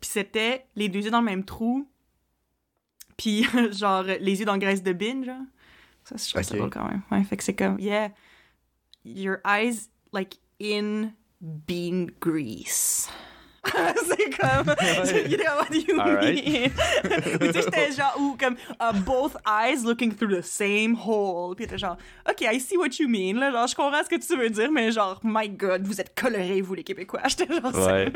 [0.00, 1.88] Puis c'était les deux yeux dans le même trou.
[3.16, 5.42] Puis genre les yeux dans le graisse de bin, genre.
[6.08, 6.58] Ça, je trouve ça Ok.
[6.58, 7.02] drôle quand même.
[7.10, 8.10] Ouais, fait que c'est comme, yeah,
[9.04, 13.08] your eyes like in bean grease.
[13.66, 14.72] c'est comme,
[15.28, 16.70] you know what you mean.
[17.04, 21.56] Ou tu sais, j'étais genre, ou comme, uh, both eyes looking through the same hole.
[21.56, 21.96] Puis t'es genre,
[22.30, 23.50] ok, I see what you mean, là.
[23.50, 26.60] Genre, je comprends ce que tu veux dire, mais genre, my god, vous êtes colorés,
[26.60, 27.22] vous, les Québécois.
[27.26, 27.86] J'étais genre, ça.
[27.92, 28.12] Ouais.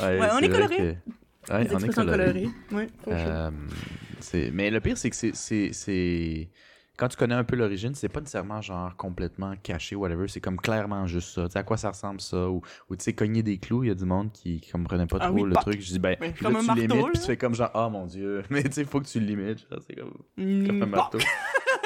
[0.00, 0.76] Ouais, Ouais, on est colorés.
[0.76, 2.48] que- Ouais, on est colorés.
[2.70, 2.88] Ouais.
[3.08, 3.50] Euh,
[4.52, 6.48] mais le pire, c'est que c'est-
[7.00, 10.28] Quand tu connais un peu l'origine, c'est pas nécessairement genre complètement caché, whatever.
[10.28, 11.46] C'est comme clairement juste ça.
[11.46, 12.50] Tu sais, à quoi ça ressemble ça?
[12.50, 12.60] Ou,
[12.90, 15.16] ou tu sais, cogner des clous, il y a du monde qui, qui comprenait pas
[15.20, 15.80] Ah trop oui, le bah, truc.
[15.80, 17.02] Je dis, ben, puis là, tu marteau, limites, là.
[17.10, 18.42] puis tu fais comme genre, ah mon dieu.
[18.50, 19.60] Mais tu sais, faut que tu le limites.
[19.70, 21.18] genre, C'est comme, Mm, comme un marteau.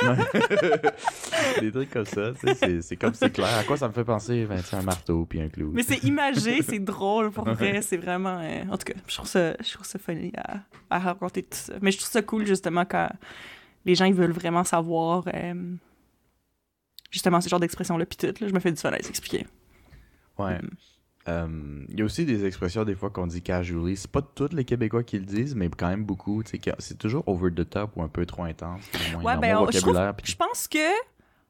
[1.61, 3.57] Des trucs comme ça, c'est- comme c'est clair.
[3.59, 4.45] À quoi ça me fait penser?
[4.47, 5.71] Ben, c'est un marteau puis un clou.
[5.73, 8.39] Mais c'est imagé, c'est drôle pour vrai, c'est vraiment.
[8.41, 10.59] euh, en tout cas, je trouve ça, je trouve ça funny à,
[10.91, 11.75] à raconter tout ça.
[11.81, 13.09] Mais je trouve ça cool justement quand
[13.85, 15.75] les gens ils veulent vraiment savoir euh,
[17.11, 18.27] justement ce genre d'expression-là, puis tout.
[18.27, 19.47] Là, je me fais du fun à les expliquer.
[20.39, 20.59] Ouais.
[21.29, 23.97] Euh, Il y a aussi des expressions des fois qu'on dit casually.
[23.97, 26.43] C'est pas tous les Québécois qui le disent, mais quand même beaucoup.
[26.79, 28.83] C'est toujours over the top ou un peu trop intense.
[29.23, 30.79] Ouais, ben, je trouve- Je pense que,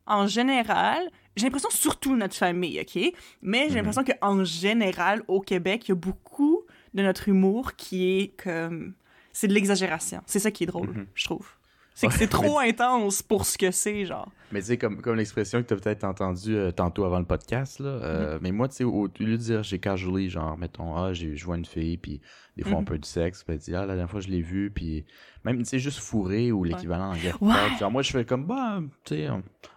[0.06, 3.12] en général, j'ai l'impression, surtout notre famille, OK?
[3.42, 3.76] Mais j'ai Mhm.
[3.86, 8.94] l'impression qu'en général, au Québec, il y a beaucoup de notre humour qui est comme.
[9.32, 10.22] C'est de l'exagération.
[10.26, 11.06] C'est ça qui est drôle, Mhm.
[11.14, 11.48] je trouve.
[11.96, 14.28] C'est que c'est trop intense pour ce que c'est, genre.
[14.50, 17.24] Mais tu sais, comme, comme l'expression que tu as peut-être entendue euh, tantôt avant le
[17.24, 17.88] podcast, là.
[17.88, 21.12] euh, Mais moi, tu sais, au, au lieu de dire j'ai casually, genre, mettons, ah,
[21.12, 22.20] j'ai- je vois une fille, puis
[22.56, 22.84] des fois on Mhm.
[22.84, 25.04] peut du sexe, puis dit, ah, la dernière fois je l'ai vue, puis
[25.44, 27.40] même, tu sais, juste fourré ou l'équivalent en guerre.
[27.40, 27.54] Ouais.
[27.78, 29.28] Genre, moi, je fais comme, bah, tu sais,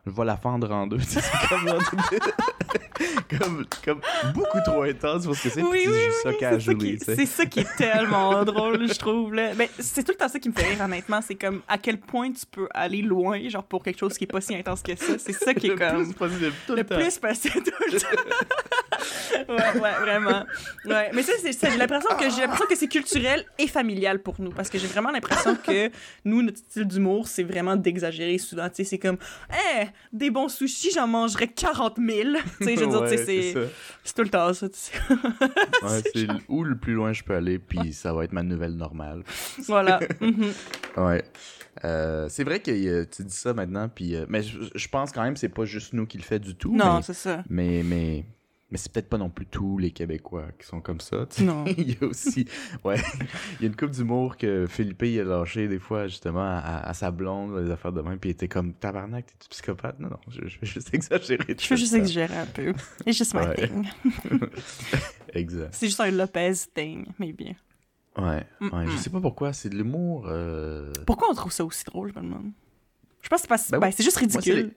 [0.06, 0.98] je vais la fendre en deux.
[1.02, 1.68] Tu sais, c'est comme,
[3.40, 4.02] comme, comme
[4.34, 7.16] beaucoup trop intense pour ce que c'est, Oui, oui, juste ça tu sais.
[7.16, 9.34] c'est ça qui est tellement drôle, je trouve.
[9.34, 9.52] Là.
[9.56, 11.22] Mais c'est tout le temps ça qui me fait rire, honnêtement.
[11.22, 14.28] C'est comme à quel point tu peux aller loin, genre pour quelque chose qui est
[14.28, 15.18] pas si intense que ça.
[15.18, 16.04] C'est ça qui est Le comme.
[16.06, 16.96] plus possible, tout le le temps.
[16.98, 18.08] plus possible tout le temps.
[19.50, 20.46] Ouais, ouais, vraiment.
[20.86, 21.12] Ouais.
[21.14, 24.52] Mais ça, c'est, j'ai l'impression que j'ai l'impression que c'est culturel et familial pour nous.
[24.52, 25.90] Parce que j'ai vraiment l'impression que
[26.26, 28.70] nous, notre style d'humour, c'est vraiment d'exagérer souvent.
[28.70, 29.18] Tu sais, c'est comme,
[29.52, 32.30] eh, des bons sushis, j'en mangerais 40 000.
[32.60, 33.54] Tu sais, je veux dire, tu sais, Ouais, c'est,
[34.04, 34.70] c'est tout le temps ça.
[34.70, 34.92] tu sais.
[35.84, 38.76] Ouais, c'est où le plus loin je peux aller, puis ça va être ma nouvelle
[38.76, 39.24] normale.
[39.68, 40.00] voilà.
[40.20, 40.52] Mhm.
[40.98, 41.24] Ouais.
[41.86, 45.22] Euh, c'est vrai que euh, tu dis ça maintenant, puis euh, mais je, pense quand
[45.22, 46.76] même que c'est pas juste nous qui le fait du tout.
[46.76, 47.44] Non, c'est ça.
[47.50, 48.26] mais mais,
[48.70, 51.26] mais c'est peut-être pas non plus tous les Québécois qui sont comme ça.
[51.42, 51.64] Non.
[51.78, 52.46] il y a aussi,
[52.84, 52.98] ouais,
[53.60, 56.82] il y a une coupe d'humour que Philippe il a lâché des fois justement à,
[56.86, 60.00] à sa blonde, les affaires de même, puis il était comme tabarnak, t'es-tu psychopathe?
[60.00, 61.56] Non non, je, je vais juste exagérer.
[61.60, 62.74] Je fais juste exagérer un peu.
[63.06, 63.88] It's just my thing.
[65.34, 65.74] Exact.
[65.74, 67.54] C'est juste un Lopez thing, mais bien.
[68.18, 68.88] Ouais, Mm, ouais.
[68.88, 70.26] Je sais pas pourquoi, c'est de l'humour.
[70.28, 72.52] euh, Pourquoi on trouve ça aussi drôle, je me demande?
[73.22, 73.70] Je pense que c'est parce...
[73.70, 74.04] Ben ben, oui.
[74.04, 74.72] juste ridicule.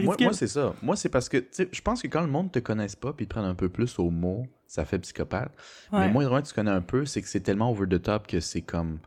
[0.00, 0.74] Moi, c'est ça.
[0.82, 3.30] Moi, c'est parce que, je pense que quand le monde te connaisse pas puis te
[3.30, 5.52] prenne un peu plus au mot, ça fait psychopathe.
[5.92, 6.00] Ouais.
[6.00, 8.62] Mais moi, tu connais un peu, c'est que c'est tellement over the top que c'est
[8.62, 8.98] comme.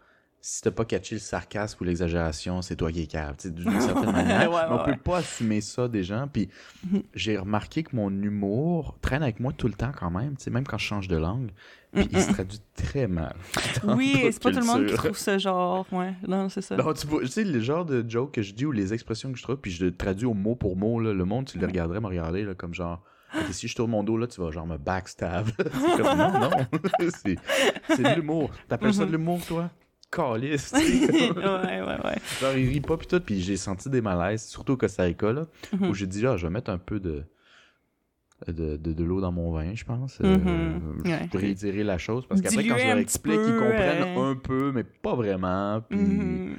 [0.50, 4.14] Si t'as pas catché le sarcasme ou l'exagération, c'est toi qui es cave, d'une certaine
[4.14, 4.50] manière.
[4.50, 6.30] Ouais, on ouais, peut pas assumer ça des gens.
[6.32, 6.48] Puis
[6.89, 7.04] Mhm.
[7.16, 10.78] j'ai remarqué que mon humour traîne avec moi tout le temps quand même, même quand
[10.78, 11.50] je change de langue.
[11.91, 13.36] Puis il se traduit très mal.
[13.84, 15.86] Oui, c'est pas tout le monde qui trouve ça genre...
[15.91, 16.78] Ouais, non, c'est ça.
[16.78, 19.34] Non, tu vois, tu sais, le genre de joke que je dis ou les expressions
[19.34, 21.58] que je trouve, puis je le traduis au mot pour mot, là, le monde, tu
[21.60, 23.04] le regarderais me regarder, là, comme genre,
[23.52, 25.50] si je tourne mon dos, là, tu vas genre me backstab.
[25.58, 26.50] c'est comme, non, non,
[27.12, 27.34] c'est
[28.02, 28.50] de l'humour.
[28.70, 29.70] T'appelles ça de l'humour, toi?
[30.12, 30.72] Calice.
[30.74, 32.16] ouais, ouais, ouais.
[32.41, 35.32] genre, il rit pas, puis tout, puis j'ai senti des malaises, surtout au Costa Rica,
[35.34, 35.89] là, Mhm.
[35.89, 37.24] où j'ai dit, ah, je vais mettre un peu de
[38.47, 40.20] de, de, de l'eau dans mon vin, je pense.
[40.22, 41.01] Euh, Mhm.
[41.05, 41.30] Je Ouais.
[41.34, 44.32] vais réitérer la chose, parce qu'après, quand je leur explique, ils comprennent euh.
[44.32, 45.97] un peu, mais pas vraiment, puis...
[45.97, 46.55] Mhm.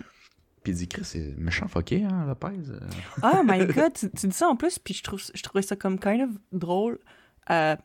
[0.65, 2.47] Puis il dit, Chris, c'est méchant fucké, hein, Lopez.
[2.69, 2.81] Euh,
[3.23, 5.77] Oh my god, tu, tu dis ça en plus, puis je, trouve, je trouvais ça
[5.77, 6.99] comme kind of drôle.
[7.49, 7.77] Euh,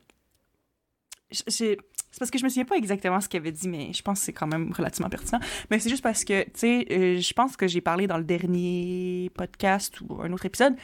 [1.47, 1.78] j'ai-
[2.14, 4.20] c'est parce que je me souviens pas exactement ce qu'il avait dit, mais je pense
[4.20, 5.39] que c'est quand même relativement pertinent.
[5.72, 8.24] Mais c'est juste parce que, tu sais, euh, je pense que j'ai parlé dans le
[8.24, 10.76] dernier podcast ou un autre épisode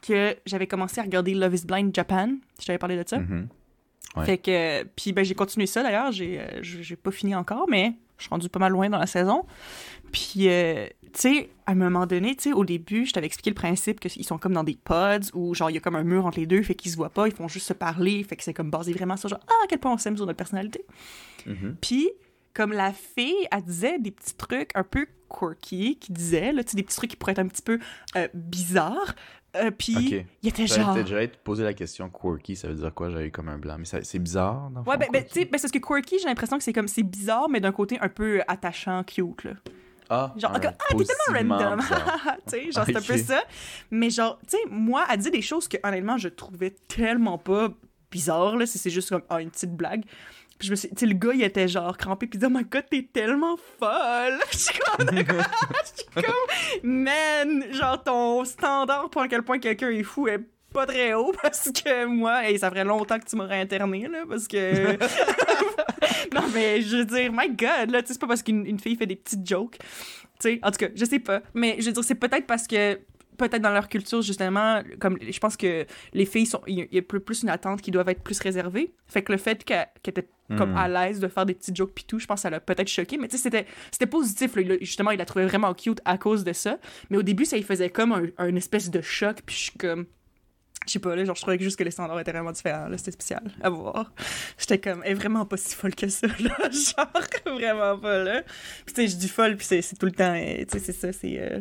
[0.00, 2.36] que j'avais commencé à regarder Love is Blind Japan.
[2.60, 3.18] Je t'avais parlé de ça.
[3.18, 3.48] mhm.
[4.14, 4.26] Ouais.
[4.26, 6.12] Fait que, puis ben, j'ai continué ça d'ailleurs.
[6.12, 9.08] J'ai, euh, j'ai pas fini encore, mais je suis rendue pas mal loin dans la
[9.08, 9.44] saison.
[10.12, 13.50] Puis, euh, tu sais, à un moment donné, tu sais, au début, je t'avais expliqué
[13.50, 16.04] le principe qu'ils sont comme dans des pods où, genre, il y a comme un
[16.04, 18.36] mur entre les deux, fait qu'ils se voient pas, ils font juste se parler, fait
[18.36, 20.36] que c'est comme basé vraiment sur, genre, ah, à quel point on s'aime sur notre
[20.36, 20.84] personnalité.
[21.46, 21.76] Mhm.
[21.80, 22.10] Puis,
[22.54, 26.70] comme la fille, elle disait des petits trucs un peu quirky, qui disait, là, tu
[26.70, 27.78] sais, des petits trucs qui pourraient être un petit peu
[28.16, 29.14] euh, bizarres.
[29.56, 30.26] Euh, puis, Ok.
[30.42, 30.96] il était genre.
[31.06, 33.10] j'allais te poser la question quirky, ça veut dire quoi?
[33.10, 33.76] J'avais comme un blanc.
[33.78, 36.18] Mais c'est bizarre, dans Ouais, fond, ben, ben, tu sais, ben, c'est parce que quirky,
[36.18, 39.52] j'ai l'impression que c'est comme, c'est bizarre, mais d'un côté un peu attachant, cute, là.
[40.08, 41.78] Ah, Genre, ah, t'es tellement random.
[41.80, 42.20] bizarre.
[42.46, 43.42] tu sais, genre, c'est un peu ça.
[43.90, 47.68] Mais genre, tu sais, moi, elle dit des choses que, honnêtement, je trouvais tellement pas
[48.10, 50.04] bizarres, là, si c'est juste comme, ah, une petite blague.
[50.58, 52.46] Puis je me suis, tu sais, le gars, il était genre crampé, puis il dit,
[52.46, 54.38] oh my god, t'es tellement folle.
[54.52, 59.90] Je suis comme, je suis comme, man, genre, ton standard pour à quel point quelqu'un
[59.90, 60.40] est fou est
[60.76, 64.24] pas très haut parce que moi, hey, ça ferait longtemps que tu m'aurais interné, là,
[64.28, 64.92] parce que.
[66.34, 68.78] non, mais je veux dire, my god, là, tu sais, c'est pas parce qu'une une
[68.78, 69.78] fille fait des petites jokes.
[69.78, 69.86] Tu
[70.40, 71.40] sais, en tout cas, je sais pas.
[71.54, 72.98] Mais je veux dire, c'est peut-être parce que.
[73.38, 76.62] Peut-être dans leur culture, justement, comme je pense que les filles sont.
[76.66, 78.94] Il y a- plus une attente qui doivent être plus réservées.
[79.08, 80.76] Fait que le fait qu'elle était comme Hmm.
[80.78, 82.88] à l'aise de faire des petites jokes pis tout, je pense que ça l'a peut-être
[82.88, 83.18] choqué.
[83.18, 84.56] Mais tu sais, c'était, c'était positif.
[84.56, 84.76] là.
[84.80, 86.78] Justement, il la trouvait vraiment cute à cause de ça.
[87.10, 89.36] Mais au début, ça lui faisait comme un, un espèce de choc.
[89.44, 90.06] Puis je suis comme.
[90.86, 92.88] Je sais pas, là, genre, je trouvais que juste que les standards étaient vraiment différents,
[92.88, 94.12] là, c'était spécial à voir.
[94.58, 98.42] J'étais comme, elle est vraiment pas si folle que ça, là, genre, vraiment pas, là.
[98.84, 100.78] Puis tu sais, je dis folle, puis c'est c'est tout le temps, euh, tu sais,
[100.78, 101.38] c'est ça, c'est...
[101.40, 101.60] euh,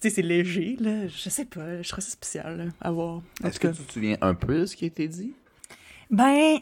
[0.00, 3.22] tu sais, c'est léger, là, je sais pas, je trouve ça spécial, là, à voir.
[3.42, 3.74] En Est-ce que cas.
[3.74, 5.32] tu te souviens un peu de ce qui a été dit?
[6.10, 6.58] Ben,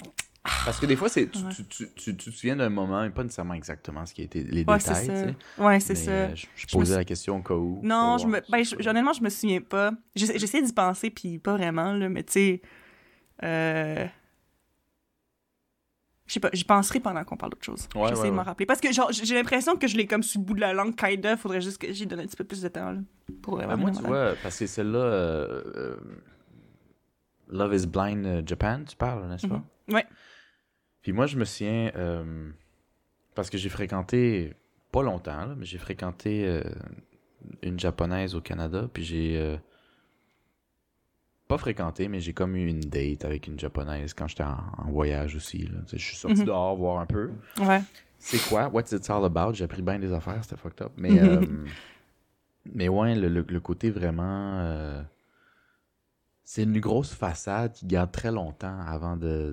[0.65, 1.51] Parce que des fois, c'est tu, Ouais.
[1.55, 4.43] tu, tu, tu, te souviens d'un moment, mais pas nécessairement exactement ce qui a été
[4.43, 5.65] les ouais, c'est détails, tu ça.
[5.65, 6.11] Ouais, c'est ça.
[6.11, 7.81] euh, je, posais la question au cas où.
[7.83, 9.93] Non, je me, ben, je- honnêtement, je me souviens pas.
[10.15, 12.63] J'essa- J'essaie d'y penser, puis pas vraiment, là, mais tu sais.
[13.43, 14.07] Euh...
[16.27, 17.89] Je sais pas, j'y penserai pendant qu'on parle d'autre chose.
[17.95, 18.67] Ouais, J'essaie de m'en rappeler.
[18.67, 20.97] Parce que genre, j'ai l'impression que je l'ai comme sous le bout de la langue,
[20.97, 21.37] kinda.
[21.37, 22.99] Faudrait juste que j'y donne un petit peu plus de temps, là.
[23.43, 25.97] Pour Ben, vraiment moi, me tu vois, parce que celle-là, euh,
[27.49, 29.63] Love is Blind Japan, tu parles, n'est-ce pas?
[29.89, 29.95] Mhm.
[29.95, 30.07] Ouais.
[31.07, 32.51] Puis moi, je me souviens, euh,
[33.37, 34.55] parce que j'ai fréquenté,
[34.91, 36.65] pas longtemps, là, mais j'ai fréquenté euh,
[37.63, 39.57] une japonaise au Canada, puis j'ai euh,
[41.47, 44.91] pas fréquenté, mais j'ai comme eu une date avec une japonaise quand j'étais en, en
[44.91, 45.59] voyage aussi.
[45.59, 45.79] Là.
[45.93, 46.47] Je suis sorti Mhm.
[46.47, 47.31] dehors voir un peu.
[47.61, 47.83] Ouais.
[48.19, 48.67] C'est quoi?
[48.67, 49.55] What's it all about?
[49.55, 50.91] J'ai appris bien des affaires, c'était fucked up.
[50.97, 51.19] Mais, Mhm.
[51.21, 51.47] euh,
[52.75, 54.59] mais ouais, le, le- le côté vraiment.
[56.49, 59.53] C'est une grosse façade qui garde très longtemps avant de.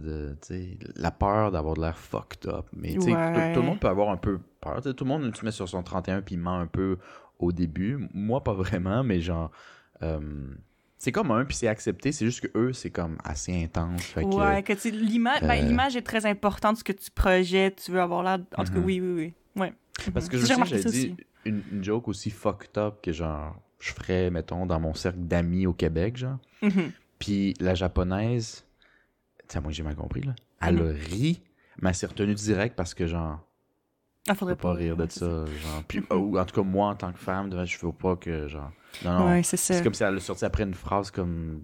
[0.50, 2.68] de la peur d'avoir de l'air fucked up.
[2.72, 3.52] Mais tu sais, Ouais.
[3.54, 4.80] tout, le monde peut avoir un peu peur.
[4.84, 6.98] Tout le monde se met sur son 31 puis il ment un peu
[7.39, 8.08] au début.
[8.14, 9.50] Moi, pas vraiment, mais genre.
[10.04, 10.20] euh,
[11.00, 12.12] c'est comme un, puis c'est accepté.
[12.12, 14.04] C'est juste que eux, c'est comme assez intense.
[14.04, 16.94] Fait que, Ouais, que tu sais, l'image ben, euh, l'image est très importante, ce que
[16.94, 18.38] tu projettes, tu veux avoir l'air.
[18.56, 18.86] En tout cas, Mhm.
[18.86, 19.12] oui, oui,
[19.56, 19.62] oui.
[19.62, 19.74] Ouais.
[20.14, 23.92] Parce que je remarqué j'avais ça dit une joke aussi fucked up que genre je
[23.94, 26.38] ferais, mettons, dans mon cercle d'amis au Québec, genre.
[26.62, 26.92] Mhm.
[27.20, 28.64] Puis la japonaise,
[29.48, 30.34] tiens, moi j'ai mal compris, là.
[30.62, 31.42] Elle a ri,
[31.82, 33.40] mais elle s'est retenue direct parce que genre,
[34.30, 35.84] Ah, faudrait peux pas rire de ça, genre.
[35.88, 36.18] Puis, Mhm.
[36.18, 38.72] ou en tout cas, moi en tant que femme, je veux pas que genre.
[39.04, 39.28] Non, non.
[39.32, 39.74] Ouais, c'est ça.
[39.74, 41.64] c'est comme si elle a sorti après une phrase comme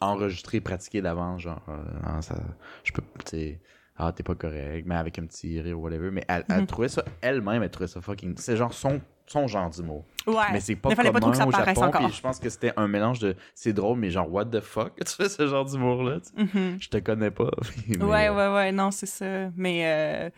[0.00, 2.36] enregistrée, pratiquée d'avance, genre, euh, non, ça,
[2.84, 3.60] je peux, tu sais,
[3.96, 6.10] ah, t'es pas correct, mais avec un petit rire ou whatever.
[6.10, 6.66] Mais elle, elle Mhm.
[6.66, 8.34] trouvait ça, elle-même, elle trouvait ça fucking.
[8.38, 10.04] C'est genre son, son genre d'humour.
[10.26, 10.34] Ouais.
[10.52, 12.06] Mais c'est pas Mais fallait pas trop commun que ça au Japon, encore.
[12.06, 14.92] puis je pense que c'était un mélange de c'est drôle, mais genre, what the fuck,
[15.06, 16.18] tu fais ce genre d'humour-là?
[16.20, 16.58] tu sais.
[16.58, 16.78] Mhm.
[16.80, 17.50] Je te connais pas.
[17.88, 19.50] mais, Ouais, euh, ouais, ouais, non, c'est ça.
[19.56, 20.30] Mais euh,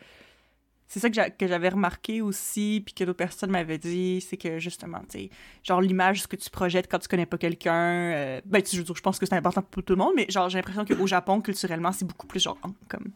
[0.93, 4.37] c'est ça que j'a- que j'avais remarqué aussi, puis que d'autres personnes m'avaient dit, c'est
[4.37, 5.31] que justement, tu sais,
[5.63, 8.85] genre l'image, ce que tu projettes quand tu connais pas quelqu'un, euh, ben, tu sais,
[8.87, 11.07] je je pense que c'est important pour tout le monde, mais genre, j'ai l'impression qu'au
[11.07, 13.07] Japon, culturellement, c'est beaucoup plus genre, comme.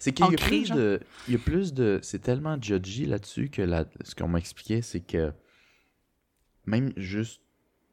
[0.00, 0.76] C'est qu'il y a plus genre.
[0.76, 1.00] de.
[1.28, 2.00] Il y a plus de.
[2.02, 5.32] C'est tellement judgy là-dessus que la- ce qu'on m'a expliqué, c'est que
[6.66, 7.40] même juste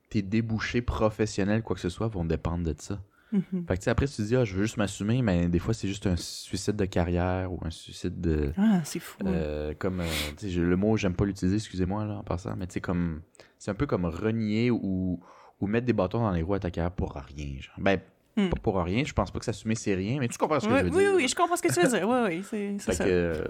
[0.10, 3.00] tes débouchés professionnels, quoi que ce soit, vont dépendre de ça.
[3.32, 3.66] Mhm.
[3.68, 5.88] Fait que après, tu te dis, ah, je veux juste m'assumer, mais des fois, c'est
[5.88, 8.54] juste un suicide de carrière ou un suicide de.
[8.58, 9.18] Ah, c'est fou.
[9.26, 10.06] Euh, comme euh,
[10.44, 13.22] le mot j'aime pas l'utiliser excusez-moi là en passant mais tu sais comme
[13.58, 15.20] c'est un peu comme renier ou
[15.60, 18.00] ou mettre des bâtons dans les roues à ta carrière pour rien genre ben
[18.40, 18.50] Hmm.
[18.50, 20.72] pas pour rien je pense pas que s'assumer c'est rien mais tu comprends ce que
[20.72, 22.08] Ouais, je veux oui, dire oui, je comprends ce que tu veux dire.
[22.08, 23.04] Oui, oui, c'est ça.
[23.04, 23.44] que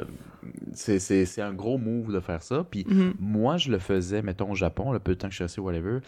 [0.74, 3.14] c'est c'est un gros move de faire ça puis Mhm.
[3.20, 5.60] moi je le faisais mettons au Japon le peu de temps que je suis resté
[5.60, 6.00] whatever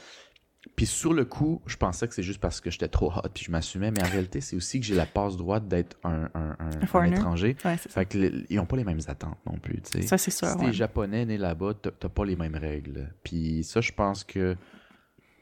[0.75, 3.45] puis sur le coup, je pensais que c'est juste parce que j'étais trop hot puis
[3.45, 6.55] je m'assumais, mais en réalité, c'est aussi que j'ai la passe droite d'être un, un,
[6.59, 7.15] un- un foreigner.
[7.15, 7.55] étranger.
[7.63, 7.89] Ouais, ça.
[7.89, 10.07] Fait que les- ils ont pas les mêmes attentes non plus, tu sais.
[10.07, 10.47] Ça, c'est sûr.
[10.49, 10.65] Si ouais.
[10.67, 13.09] t'es japonais né là-bas, t'as pas les mêmes règles.
[13.23, 14.57] Puis ça, je pense que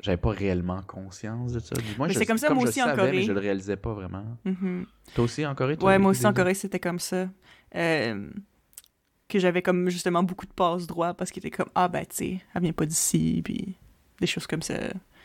[0.01, 1.73] j'avais pas réellement conscience de ça.
[1.97, 3.11] Moi, Mais je- c'est comme ça, moi aussi, en savais, Corée.
[3.13, 4.37] mais je le réalisais pas vraiment.
[5.15, 5.77] Toi aussi en Corée?
[5.77, 7.27] toi, Ouais, moi aussi en Corée, c'était comme ça.
[7.75, 8.29] Euh,
[9.27, 12.15] que j'avais comme justement beaucoup de passe droit parce qu'il était comme Ah, ben, tu
[12.15, 13.75] sais, elle vient pas d'ici, puis
[14.19, 14.75] des choses comme ça.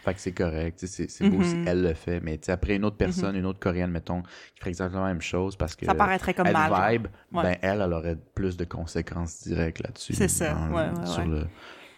[0.05, 2.97] Fait que c'est correct, c'est c'est beau si elle le fait, mais après une autre
[2.97, 6.34] personne, une autre coréenne, mettons, qui ferait exactement la même chose parce que Ça paraîtrait
[6.34, 6.93] comme elle mal.
[6.93, 7.43] vibe, Ouais.
[7.45, 10.14] ben elle, elle aurait plus de conséquences directes là-dessus.
[10.14, 11.24] C'est ça, dans- ouais, ouais, Sur.
[11.24, 11.47] Le,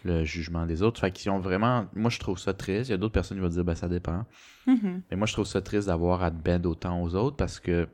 [0.03, 0.99] le jugement des autres.
[1.01, 1.87] Fait qu'ils ont vraiment...
[1.95, 2.89] Moi, je trouve ça triste.
[2.89, 4.23] Il y a d'autres personnes qui vont dire, ben ça dépend.
[4.67, 5.01] Mhm.
[5.09, 7.87] Mais moi, je trouve ça triste d'avoir à te bend autant aux autres parce que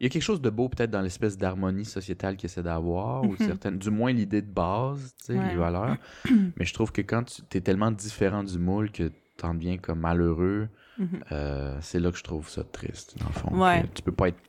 [0.00, 3.24] il y a quelque chose de beau peut-être dans l'espèce d'harmonie sociétale qu'il essaie d'avoir,
[3.24, 3.36] ou Mhm.
[3.38, 5.48] certaines, du moins l'idée de base, tu sais, Ouais.
[5.50, 5.96] les valeurs.
[6.56, 10.00] Mais je trouve que quand tu es tellement différent du moule que t'en deviens comme
[10.00, 10.68] malheureux,
[10.98, 11.08] Mhm.
[11.32, 13.56] euh, c'est là que je trouve ça triste, dans le fond.
[13.60, 13.84] Ouais.
[13.94, 14.40] Tu peux pas être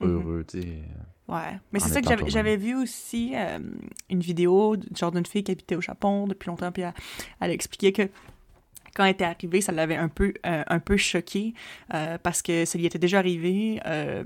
[0.00, 0.08] Mhm.
[0.08, 0.68] heureux, tu sais.
[1.28, 1.58] Ouais.
[1.72, 3.58] Mais En c'est ça que j'avais- vu aussi euh,
[4.10, 6.92] une vidéo genre d'une fille qui habitait au Japon depuis longtemps, puis elle,
[7.40, 8.08] elle expliquait que
[8.94, 11.54] quand elle était arrivée, ça l'avait un peu, euh, un peu choquée
[11.94, 13.80] euh, parce que ça lui était déjà arrivé.
[13.86, 14.22] euh,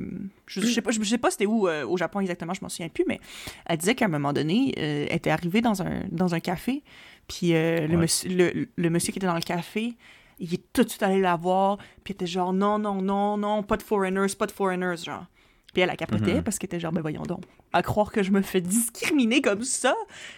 [0.47, 2.89] je, je sais pas, je, sais pas c'était où au Japon exactement, je m'en souviens
[2.89, 3.21] plus, mais
[3.67, 6.83] elle disait qu'à un moment donné, elle était arrivée dans un, dans un café,
[7.29, 9.95] puis le, monsieur, le, le monsieur qui était dans le café,
[10.39, 13.37] il est tout de suite allé la voir, puis il était genre non, non, non,
[13.37, 15.25] non, pas de foreigners, pas de foreigners, genre.
[15.73, 16.43] Puis elle a capoté Mhm.
[16.43, 17.43] parce qu'elle était genre, ben voyons donc,
[17.73, 19.95] à croire que je me fais discriminer comme ça.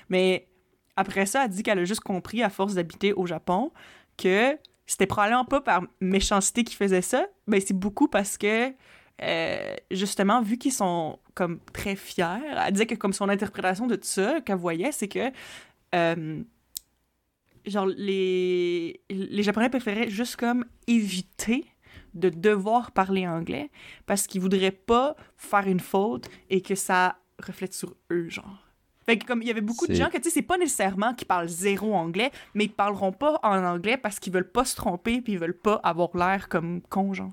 [0.08, 0.46] Mais
[0.96, 3.70] après ça, elle dit qu'elle a juste compris, à force d'habiter au Japon,
[4.18, 8.72] que c'était probablement pas par méchanceté qu'ils faisaient ça, mais c'est beaucoup parce que,
[9.22, 13.96] euh, justement, vu qu'ils sont comme très fiers, elle disait que comme son interprétation de
[13.96, 15.30] tout ça qu'elle voyait, c'est que,
[15.94, 16.42] euh,
[17.66, 21.66] genre, les, les Japonais préféraient juste comme éviter
[22.14, 23.70] de devoir parler anglais
[24.06, 28.67] parce qu'ils voudraient pas faire une faute et que ça reflète sur eux, genre.
[29.08, 31.14] Fait que comme il y avait beaucoup de gens que tu sais c'est pas nécessairement
[31.14, 34.76] qui parlent zéro anglais, mais ils parleront pas en anglais parce qu'ils veulent pas se
[34.76, 37.32] tromper puis ils veulent pas avoir l'air comme con genre.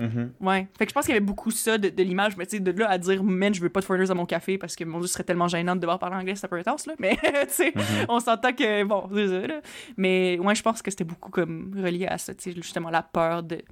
[0.00, 0.32] Mhm.
[0.40, 0.68] Ouais.
[0.78, 2.60] Fait que je pense qu'il y avait beaucoup ça de, de l'image, mais tu sais,
[2.62, 4.84] de là à dire, man, je veux pas de foreigners à mon café parce que
[4.84, 6.92] mon dieu, ce serait tellement gênant de devoir parler anglais, c'est un peu intense, là.
[6.98, 8.06] Mais, tu sais, Mhm.
[8.10, 9.60] on s'entend que, bon, ça, là.
[9.96, 13.02] Mais, ouais, je pense que c'était beaucoup comme relié à ça, tu sais, justement, la
[13.02, 13.62] peur de,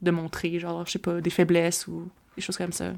[0.00, 2.92] de montrer, genre, je sais pas, des faiblesses ou des choses comme ça.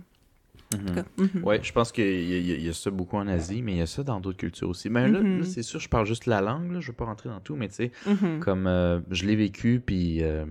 [0.70, 1.04] Tout Mhm.
[1.44, 1.58] mhm.
[1.62, 3.78] Je pense qu'il y, y a- il y a ça beaucoup en Asie, mais il
[3.78, 4.90] y a ça dans d'autres cultures aussi.
[4.90, 5.38] Mais là, Mhm.
[5.40, 7.54] là, c'est sûr, je parle juste la langue, là, je veux pas rentrer dans tout,
[7.56, 7.92] mais tu sais,
[8.40, 10.44] comme euh, je l'ai vécu, puis euh,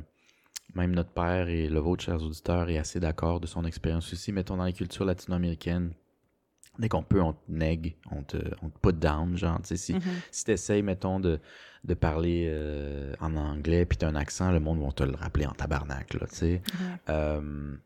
[0.73, 4.31] même notre père et le vôtre, chers auditeurs, est assez d'accord de son expérience aussi.
[4.31, 5.91] Mettons dans les cultures latino-américaines,
[6.79, 9.77] dès qu'on peut, on te nègue, on te, on te put down, genre, tu sais,
[9.77, 10.01] si, Mhm.
[10.31, 11.39] si t'essayes, mettons, de,
[11.83, 15.45] de parler euh, en anglais, puis t'as un accent, le monde va te le rappeler
[15.45, 16.61] en tabarnak, là, tu sais.
[17.09, 17.41] Euh,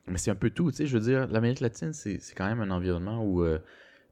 [0.07, 2.61] mais c'est un peu tout, tu sais, je veux dire, l'Amérique latine, c'est quand même
[2.61, 3.59] un environnement où euh,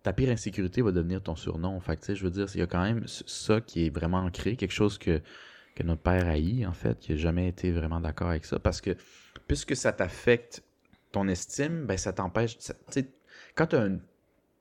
[0.03, 1.79] ta pire insécurité va devenir ton surnom.
[1.79, 4.19] Fait tu sais, je veux dire, il y a quand même ça qui est vraiment
[4.19, 5.21] ancré, quelque chose que,
[5.75, 8.81] que notre père haït, en fait, qui n'a jamais été vraiment d'accord avec ça, parce
[8.81, 8.91] que
[9.47, 10.63] puisque ça t'affecte
[11.11, 13.07] ton estime, ben ça t'empêche, tu sais,
[13.55, 14.01] quand tu as une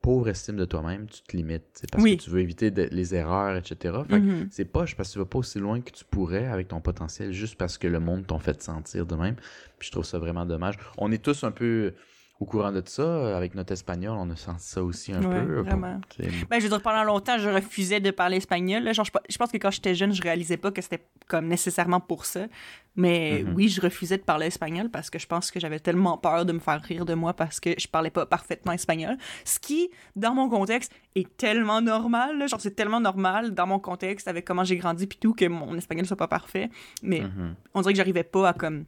[0.06, 2.16] pauvre estime de toi-même, tu te limites, parce Oui.
[2.16, 3.74] que tu veux éviter de- les erreurs, etc.
[4.08, 4.46] Fait que Mhm.
[4.52, 7.32] c'est poche parce que tu vas pas aussi loin que tu pourrais avec ton potentiel
[7.32, 9.34] juste parce que le monde t'en fait te sentir de même.
[9.80, 10.76] Puis je trouve ça vraiment dommage.
[10.96, 11.92] On est tous un peu
[12.38, 13.34] au courant de ça.
[13.36, 15.60] Avec notre espagnol, on a senti ça aussi un Ouais, peu.
[15.62, 16.00] vraiment.
[16.10, 18.82] Tu sais, Ben, je veux dire, pendant longtemps, je refusais de parler espagnol.
[18.82, 18.92] là.
[18.92, 22.26] Genre, je, pense que quand j'étais jeune, je réalisais pas que c'était comme nécessairement pour
[22.26, 22.46] ça.
[22.94, 23.54] Mais Mhm.
[23.54, 26.52] oui, je refusais de parler espagnol parce que je pense que j'avais tellement peur de
[26.52, 29.16] me faire rire de moi parce que je parlais pas parfaitement espagnol.
[29.44, 32.38] Ce qui, dans mon contexte, est tellement normal.
[32.38, 32.46] là.
[32.46, 35.74] Genre, c'est tellement normal dans mon contexte avec comment j'ai grandi puis tout que mon
[35.76, 36.68] espagnol soit pas parfait.
[37.02, 37.54] Mais mhm.
[37.74, 38.84] on dirait que j'arrivais pas à comme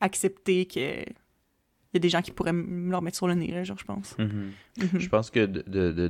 [0.00, 1.04] accepter que
[1.92, 3.78] il y a des gens qui pourraient me leur mettre sur le nez, là, genre,
[3.78, 4.16] je pense.
[4.18, 4.52] Mhm.
[4.78, 4.98] Mhm.
[5.00, 6.08] Je pense que de, de-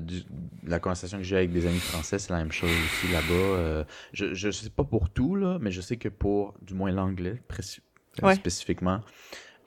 [0.64, 3.33] la conversation que j'ai avec des amis français, c'est la même chose aussi là-bas.
[3.33, 6.91] Euh, je, je sais pas pour tout, là, mais je sais que pour du moins
[6.91, 7.41] l'anglais
[8.22, 8.35] Ouais.
[8.35, 9.01] spécifiquement,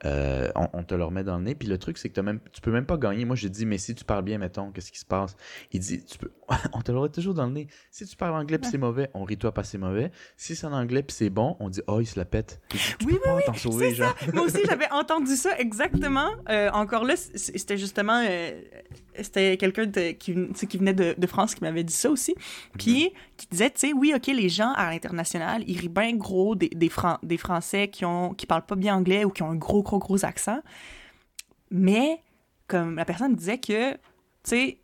[0.06, 1.56] euh, on, on te le remet dans le nez.
[1.56, 3.26] Puis le truc, c'est que t'as même, tu peux même pas gagner.
[3.26, 5.36] Moi, j'ai dit, mais si tu parles bien, mettons, qu'est-ce qui se passe?
[5.72, 6.32] Il dit, tu peux,
[6.74, 7.68] on te le remet toujours dans le nez.
[7.92, 10.12] Si tu parles anglais puis c'est mauvais, on rit toi pas c'est mauvais.
[10.38, 12.62] Si c'est en anglais puis c'est bon, on dit, oh, il se la pète.
[12.74, 14.16] Il dit, tu Oui, peux oui, pas t'en sauver, genre.
[14.20, 14.32] ça.
[14.34, 16.30] Moi aussi, j'avais entendu ça exactement.
[16.50, 18.24] Euh, encore là, c'était justement.
[18.28, 18.60] euh,
[19.22, 20.36] c'était quelqu'un qui,
[20.68, 22.36] qui venait de, de France qui m'avait dit ça aussi.
[22.78, 26.56] Puis, qui disait, tu sais, oui, OK, les gens à l'international, ils rient bien gros
[26.56, 29.50] des, des, Fran- des Français qui, ont, qui parlent pas bien anglais ou qui ont
[29.50, 30.62] un gros, gros, gros accent.
[31.70, 32.22] Mais,
[32.68, 33.98] comme la personne disait que, tu
[34.44, 34.78] sais,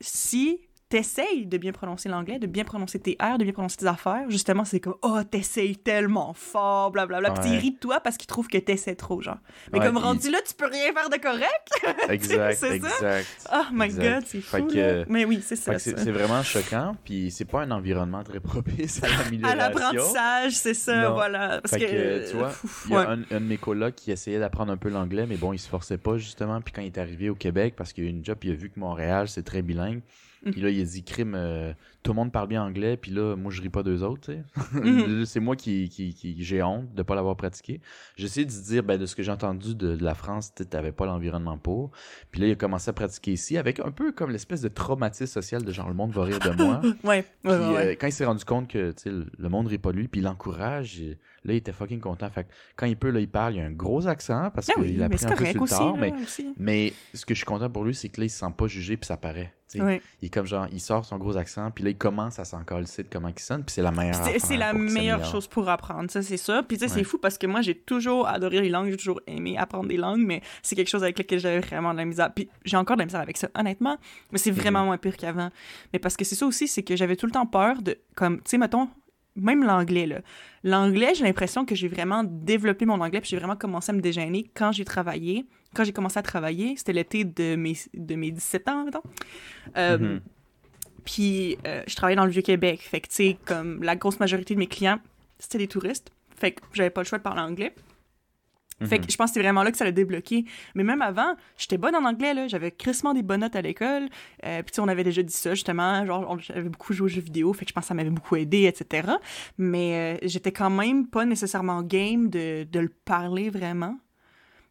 [0.00, 0.60] si
[0.96, 4.30] t'essayes de bien prononcer l'anglais, de bien prononcer tes R, de bien prononcer tes affaires,
[4.30, 7.32] justement, c'est comme «Oh, t'essayes tellement fort, blablabla.
[7.32, 9.36] Puis ils rient de toi parce qu'ils trouvent que t'essaies trop, genre.
[9.72, 11.68] Mais Ouais, comme rendu là, tu peux rien faire de correct.
[12.08, 12.74] Exact, c'est ça?
[12.74, 13.48] exact.
[13.52, 14.14] Oh my Exact.
[14.20, 15.04] God, c'est fou, que- là.
[15.08, 15.78] Mais oui, c'est ça.
[15.78, 16.02] c'est ça.
[16.04, 21.14] c'est vraiment choquant, puis c'est pas un environnement très propice à l'apprentissage, c'est ça, Non.
[21.14, 21.60] voilà.
[21.60, 21.84] Parce Fait que,
[22.24, 22.52] que, tu vois,
[22.86, 23.06] Il y a ouais.
[23.06, 25.68] un, un de mes colocs qui essayait d'apprendre un peu l'anglais, mais bon, il se
[25.68, 26.60] forçait pas justement.
[26.62, 28.54] Puis quand il est arrivé au Québec, parce qu'il a eu une job, il a
[28.54, 30.00] vu que Montréal, c'est très bilingue.
[30.52, 31.72] Puis là, il a dit, crime, euh,
[32.02, 34.30] tout le monde parle bien anglais, puis là, moi, je ris pas d'eux autres.
[34.72, 35.24] Mhm.
[35.26, 37.80] c'est moi qui, qui, qui- j'ai honte de pas l'avoir pratiqué.
[38.16, 40.64] J'ai essayé de dire, ben, de ce que j'ai entendu de, de la France, tu
[40.66, 41.90] t'avais pas l'environnement pour.
[42.30, 45.26] Puis là, il a commencé à pratiquer ici, avec un peu comme l'espèce de traumatisme
[45.26, 46.80] social de genre, le monde va rire de moi.
[47.04, 47.50] Ouais, ouais.
[47.52, 50.24] euh, quand il s'est rendu compte que le monde rit pas de lui, puis il
[50.24, 52.28] l'encourage, il- là, il était fucking content.
[52.30, 54.74] Fait que quand il peut, là, il parle, il a un gros accent parce Ah
[54.74, 55.92] qu'il oui, a pris un peu sur le aussi, tard.
[55.96, 56.54] là, mais, aussi.
[56.58, 58.66] mais ce que je suis content pour lui, c'est que là, il se sent pas
[58.66, 59.52] jugé, puis ça paraît.
[59.74, 62.60] Il est comme genre, il sort son gros accent, puis là, il commence à s'en
[62.60, 62.64] de
[63.10, 66.36] comment il sonne, puis c'est la meilleure C'est- la meilleure chose pour apprendre, ça, c'est
[66.36, 66.62] ça.
[66.62, 69.20] Puis, tu sais, c'est fou parce que moi, j'ai toujours adoré les langues, j'ai toujours
[69.26, 72.32] aimé apprendre des langues, mais c'est quelque chose avec lequel j'avais vraiment de la misère.
[72.32, 73.98] Puis, j'ai encore de la misère avec ça, honnêtement,
[74.32, 74.86] mais c'est vraiment Mhm.
[74.86, 75.50] moins pire qu'avant.
[75.92, 78.36] Mais parce que c'est ça aussi, c'est que j'avais tout le temps peur de, comme,
[78.38, 78.88] tu sais, mettons,
[79.36, 80.20] même l'anglais, là.
[80.64, 84.00] L'anglais, j'ai l'impression que j'ai vraiment développé mon anglais, puis j'ai vraiment commencé à me
[84.00, 85.46] déjeuner quand j'ai travaillé.
[85.74, 89.02] Quand j'ai commencé à travailler, c'était l'été de mes, de mes 17 ans, mettons.
[89.76, 90.20] Euh, Mhm.
[91.04, 92.80] puis euh, je travaillais dans le Vieux-Québec.
[92.82, 94.98] Fait que, tu sais, comme la grosse majorité de mes clients,
[95.38, 96.10] c'était des touristes.
[96.36, 97.74] Fait que j'avais pas le choix de parler anglais.
[98.84, 99.06] Fait Mhm.
[99.06, 100.44] que je pense que c'est vraiment là que ça l'a débloqué.
[100.74, 102.46] Mais même avant, j'étais bonne en anglais, là.
[102.46, 104.08] J'avais crissement des bonnes notes à l'école.
[104.44, 106.04] Euh, puis tu sais, on avait déjà dit ça, justement.
[106.04, 107.52] Genre, j'avais beaucoup joué aux jeux vidéo.
[107.54, 109.08] Fait que je pense que ça m'avait beaucoup aidé, etc.
[109.56, 113.96] Mais euh, j'étais quand même pas nécessairement game de, de le parler vraiment.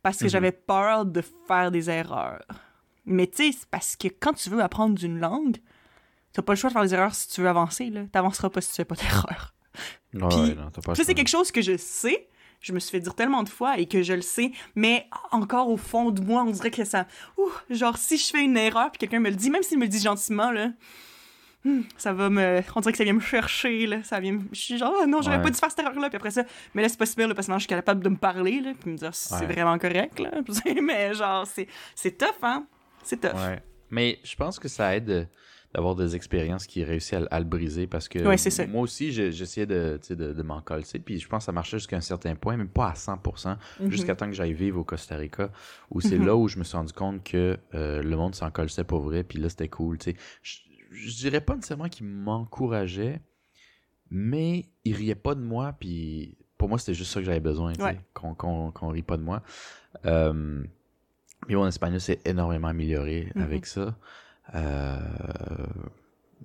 [0.04, 0.30] Parce que Mhm.
[0.30, 2.46] j'avais peur de faire des erreurs.
[3.06, 5.58] Mais tu sais, c'est parce que quand tu veux apprendre une langue,
[6.32, 8.02] t'as pas le choix de faire des erreurs si tu veux avancer, là.
[8.12, 9.56] T'avanceras pas si tu fais pas d'erreurs.
[10.14, 10.22] Ouais,
[10.56, 12.28] le Ça, c'est quelque chose que je sais.
[12.62, 15.70] Je me suis fait dire tellement de fois et que je le sais, mais encore
[15.70, 17.06] au fond de moi, on dirait que ça.
[17.38, 19.84] Ouh, genre, si je fais une erreur puis quelqu'un me le dit, même s'il me
[19.84, 20.70] le dit gentiment, là.
[21.64, 22.62] hmm, ça va me.
[22.76, 24.04] On dirait que ça vient me chercher, là.
[24.04, 24.42] Ça vient me...
[24.52, 25.44] Je suis genre, oh non, j'aurais Ouais.
[25.44, 26.10] pas dû faire cette erreur-là.
[26.10, 26.44] Puis après ça,
[26.74, 28.62] mais là, c'est pas super, là, parce que maintenant, je suis capable de me parler,
[28.62, 28.72] là.
[28.80, 29.46] Puis me dire, c'est Ouais.
[29.46, 30.32] vraiment correct, là.
[30.82, 32.66] mais genre, c'est c'est tough, hein.
[33.04, 33.34] C'est tough.
[33.36, 33.62] Ouais.
[33.92, 35.26] Mais je pense que ça aide euh,
[35.76, 38.66] d'avoir des expériences qui réussissent à, à le briser parce que Ouais, c'est ça.
[38.66, 41.98] moi aussi, j'essayais de, de, de m'en coller, puis je pense que ça marchait jusqu'à
[41.98, 43.92] un certain point, mais pas à 100%, Mhm.
[43.92, 45.52] jusqu'à temps que j'aille vivre au Costa Rica,
[45.92, 46.26] où c'est Mhm.
[46.28, 49.24] là où je me suis rendu compte que euh, le monde s'en collait pour vrai,
[49.26, 49.98] puis là, c'était cool.
[50.42, 50.58] Je,
[50.92, 53.20] je dirais pas nécessairement qu'il m'encourageait,
[54.10, 57.74] mais il riait pas de moi, puis pour moi, c'était juste ça que j'avais besoin,
[57.80, 58.00] Ouais.
[58.14, 58.34] qu'on
[58.72, 59.44] qu'on rit pas de moi.
[60.06, 60.64] Euh,
[61.50, 63.42] mais mon espagnol s'est énormément amélioré Mhm.
[63.44, 63.98] avec ça.
[64.54, 64.98] Euh,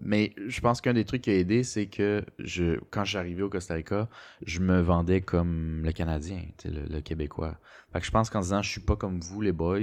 [0.00, 3.50] mais je pense qu'un des trucs qui a aidé, c'est que je, quand j'arrivais au
[3.50, 4.08] Costa Rica,
[4.46, 7.58] je me vendais comme le Canadien, le, le Québécois.
[7.92, 9.78] Fait que je pense qu'en disant je suis pas comme vous les boys,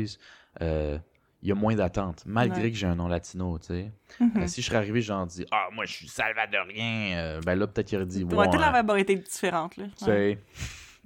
[0.61, 0.97] euh,
[1.43, 2.72] il y a moins d'attente, malgré Ouais.
[2.72, 3.91] que j'ai un nom latino, tu sais.
[4.20, 4.32] Mhm.
[4.38, 7.68] Euh, si je serais arrivé, genre dit ah moi je suis salvadorien, euh, ben là
[7.68, 9.86] peut-être qu'il aurait dit Ouais, toute la vibe aurait été différente, là.
[9.99, 10.39] tu Ouais.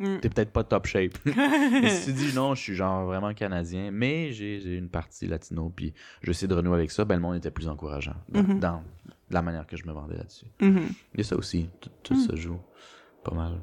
[0.01, 0.19] Mm.
[0.19, 1.13] t'es peut-être pas top shape.
[1.25, 5.71] Mais si tu dis non, je suis genre vraiment canadien, mais j'ai une partie latino,
[5.75, 5.93] puis
[6.23, 8.59] je sais de renouer avec ça, ben le monde était plus encourageant dans, Mhm.
[8.59, 8.83] dans
[9.29, 10.45] la manière que je me vendais là-dessus.
[10.59, 10.87] Il
[11.17, 12.27] y a ça aussi, tout, tout Mm.
[12.29, 12.59] se joue
[13.23, 13.61] pas mal.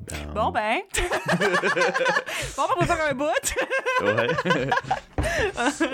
[0.00, 0.80] Dans- Bon, ben.
[2.56, 3.54] bon, on va faire un bout.
[4.02, 4.28] Ouais.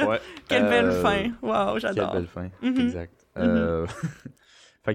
[0.07, 0.21] ouais.
[0.49, 1.31] Quelle belle Euh, fin.
[1.43, 2.13] Wow, Quelle j'adore.
[2.15, 2.81] belle fin, Mhm.
[2.81, 3.27] exact.
[3.37, 3.87] Euh,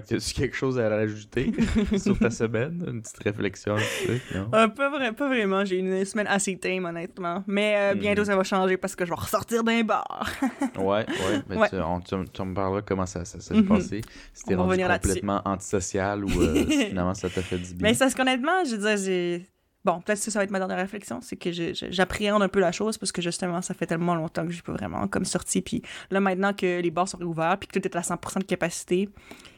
[0.02, 1.52] que as-tu quelque chose à rajouter
[1.98, 2.84] sur ta semaine?
[2.86, 4.48] Une petite réflexion, un truc, non?
[4.54, 5.64] Euh, pas, vrai, pas vraiment.
[5.64, 7.42] J'ai une semaine assez tame, honnêtement.
[7.46, 8.00] Mais euh, Mhm.
[8.00, 10.30] bientôt, ça va changer parce que je vais ressortir d'un bar.
[10.78, 11.06] Ouais, ouais.
[11.48, 11.68] Mais Ouais.
[11.68, 14.00] Tu, on- tu, tu me parleras comment ça, ça s'est passé.
[14.32, 17.88] Si t'es On va rendu complètement antisocial ou euh, finalement ça t'a fait du bien.
[17.88, 19.46] Mais c'est parce qu'honnêtement, je veux dire, j'ai.
[19.84, 22.48] Bon, peut-être que ça va être ma dernière réflexion, c'est que je- je- j'appréhende un
[22.48, 25.26] peu la chose parce que justement, ça fait tellement longtemps que j'ai pas vraiment comme
[25.26, 25.60] sorti.
[25.60, 28.44] Puis là, maintenant que les bars sont réouverts puis que tout est à 100% de
[28.44, 29.10] capacité,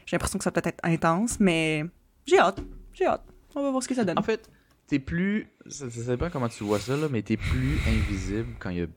[0.07, 1.85] j'ai l'impression que ça peut-être être intense, mais
[2.25, 2.59] j'ai hâte.
[2.93, 3.23] J'ai hâte.
[3.53, 4.17] On va voir ce que ça donne.
[4.17, 4.49] En fait,
[4.87, 5.47] t'es plus.
[5.67, 8.77] Ça, ça sais pas comment tu vois ça, là, mais t'es plus invisible quand il
[8.77, 8.87] y a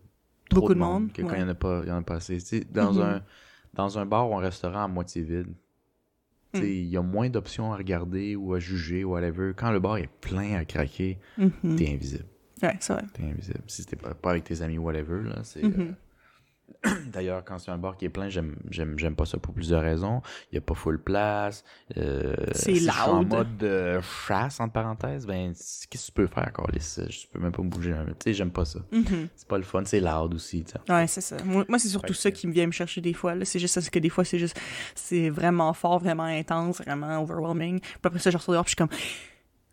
[0.49, 1.93] trop Beaucoup de de monde, monde, que quand il y en a pas, il y
[1.93, 2.39] en a pas assez.
[2.73, 3.01] Dans, Mhm.
[3.03, 3.23] un,
[3.75, 5.49] dans un bar ou un restaurant à moitié vide,
[6.55, 6.65] sais, Mm.
[6.67, 9.53] il y a moins d'options à regarder ou à juger ou whatever.
[9.57, 11.77] Quand le bar est plein à craquer, Mhm.
[11.77, 12.25] t'es invisible.
[12.63, 13.05] Ouais, c'est vrai.
[13.15, 13.63] T'es invisible.
[13.69, 15.63] Si t'es pas, pas avec tes amis ou whatever, là, c'est.
[15.63, 15.75] Mhm.
[15.81, 15.93] euh,
[17.13, 19.83] D'ailleurs, quand c'est un bar qui est plein, j'aime, j'aime, j'aime pas ça pour plusieurs
[19.83, 20.23] raisons.
[20.51, 21.65] Il y a pas full place.
[21.97, 23.29] euh, C'est si Je suis en loud.
[23.29, 25.27] mode euh, chasse, entre parenthèses.
[25.27, 26.97] Ben, qu'est-ce que tu peux faire, Carlis?
[27.09, 27.95] Je peux même pas me bouger.
[28.07, 28.81] Tu sais, j'aime pas ça.
[28.93, 29.29] Mhm.
[29.35, 29.83] C'est pas le fun.
[29.85, 30.65] C'est loud aussi.
[30.89, 31.37] Ouais, c'est ça.
[31.45, 33.35] Moi, moi, c'est surtout ça qui me vient me chercher des fois.
[33.35, 33.45] là.
[33.45, 34.59] C'est juste parce que des fois, c'est juste.
[34.95, 37.81] C'est vraiment fort, vraiment intense, vraiment overwhelming.
[37.81, 38.89] Puis après ça, je ressors dehors, puis je suis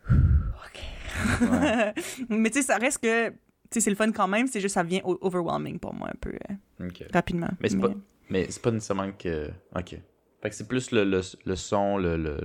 [0.08, 0.18] comme.
[0.66, 1.50] OK.
[1.50, 1.94] Ouais.
[2.28, 3.32] Mais tu sais, ça reste que.
[3.70, 6.16] Sais, c'est le fun quand même, c'est juste ça vient o- overwhelming pour moi un
[6.20, 7.50] peu euh, rapidement.
[7.60, 7.90] Mais c'est pas,
[8.30, 9.50] mais c'est pas nécessairement que.
[9.76, 9.96] OK.
[10.40, 12.16] Fait que c'est plus le, le, le son, le.
[12.16, 12.36] le,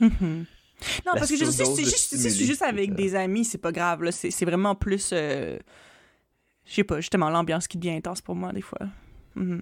[0.00, 0.46] le- Mhm.
[1.06, 2.94] Non, parce que je juste, suis stimuli, juste avec ça.
[2.96, 4.02] des amis, c'est pas grave.
[4.02, 4.12] là.
[4.12, 5.10] C'est vraiment plus.
[5.12, 5.58] euh,
[6.64, 8.78] Je sais pas, justement, l'ambiance qui devient intense pour moi, des fois.
[9.34, 9.60] Mhm.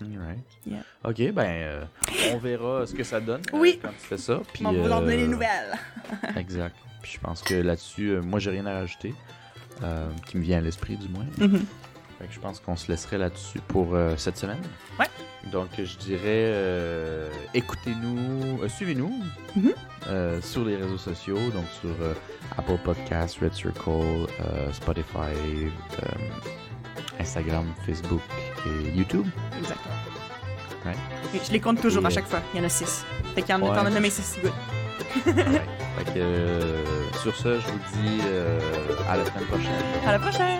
[0.00, 0.44] Alright.
[0.66, 0.82] Yeah.
[1.04, 1.84] OK, ben, euh,
[2.32, 4.40] on verra ce que ça donne euh, quand tu fais ça.
[4.52, 5.78] Puis, On va vous en donner euh, des nouvelles.
[6.36, 6.76] Exact.
[7.02, 9.14] Puis je pense que là-dessus, euh, moi, j'ai rien à rajouter.
[9.82, 11.26] Euh, qui me vient à l'esprit, du moins.
[11.38, 11.64] Mhm.
[12.18, 14.60] Fait que je pense qu'on se laisserait là-dessus pour euh, cette semaine.
[14.98, 15.06] Ouais.
[15.50, 16.20] Donc, je dirais,
[16.52, 19.12] euh, écoutez-nous, suivez-nous
[19.56, 19.72] Mhm.
[20.40, 21.90] sur les réseaux sociaux, donc sur
[22.56, 24.26] Apple Podcasts, Red Circle,
[24.72, 25.34] Spotify,
[27.18, 28.22] Instagram, Facebook
[28.66, 29.26] et YouTube.
[29.58, 29.94] Exactement.
[31.46, 32.40] Je les compte toujours Et, à chaque fois.
[32.52, 33.04] Il y en a six.
[33.34, 34.52] Fait qu'il y en a, as nommé six, good.
[35.26, 35.62] Alright.
[35.98, 36.84] Fait que, euh,
[37.22, 38.58] sur ce, je vous dis euh,
[39.08, 39.72] à la semaine prochaine.
[40.06, 40.58] À la prochaine!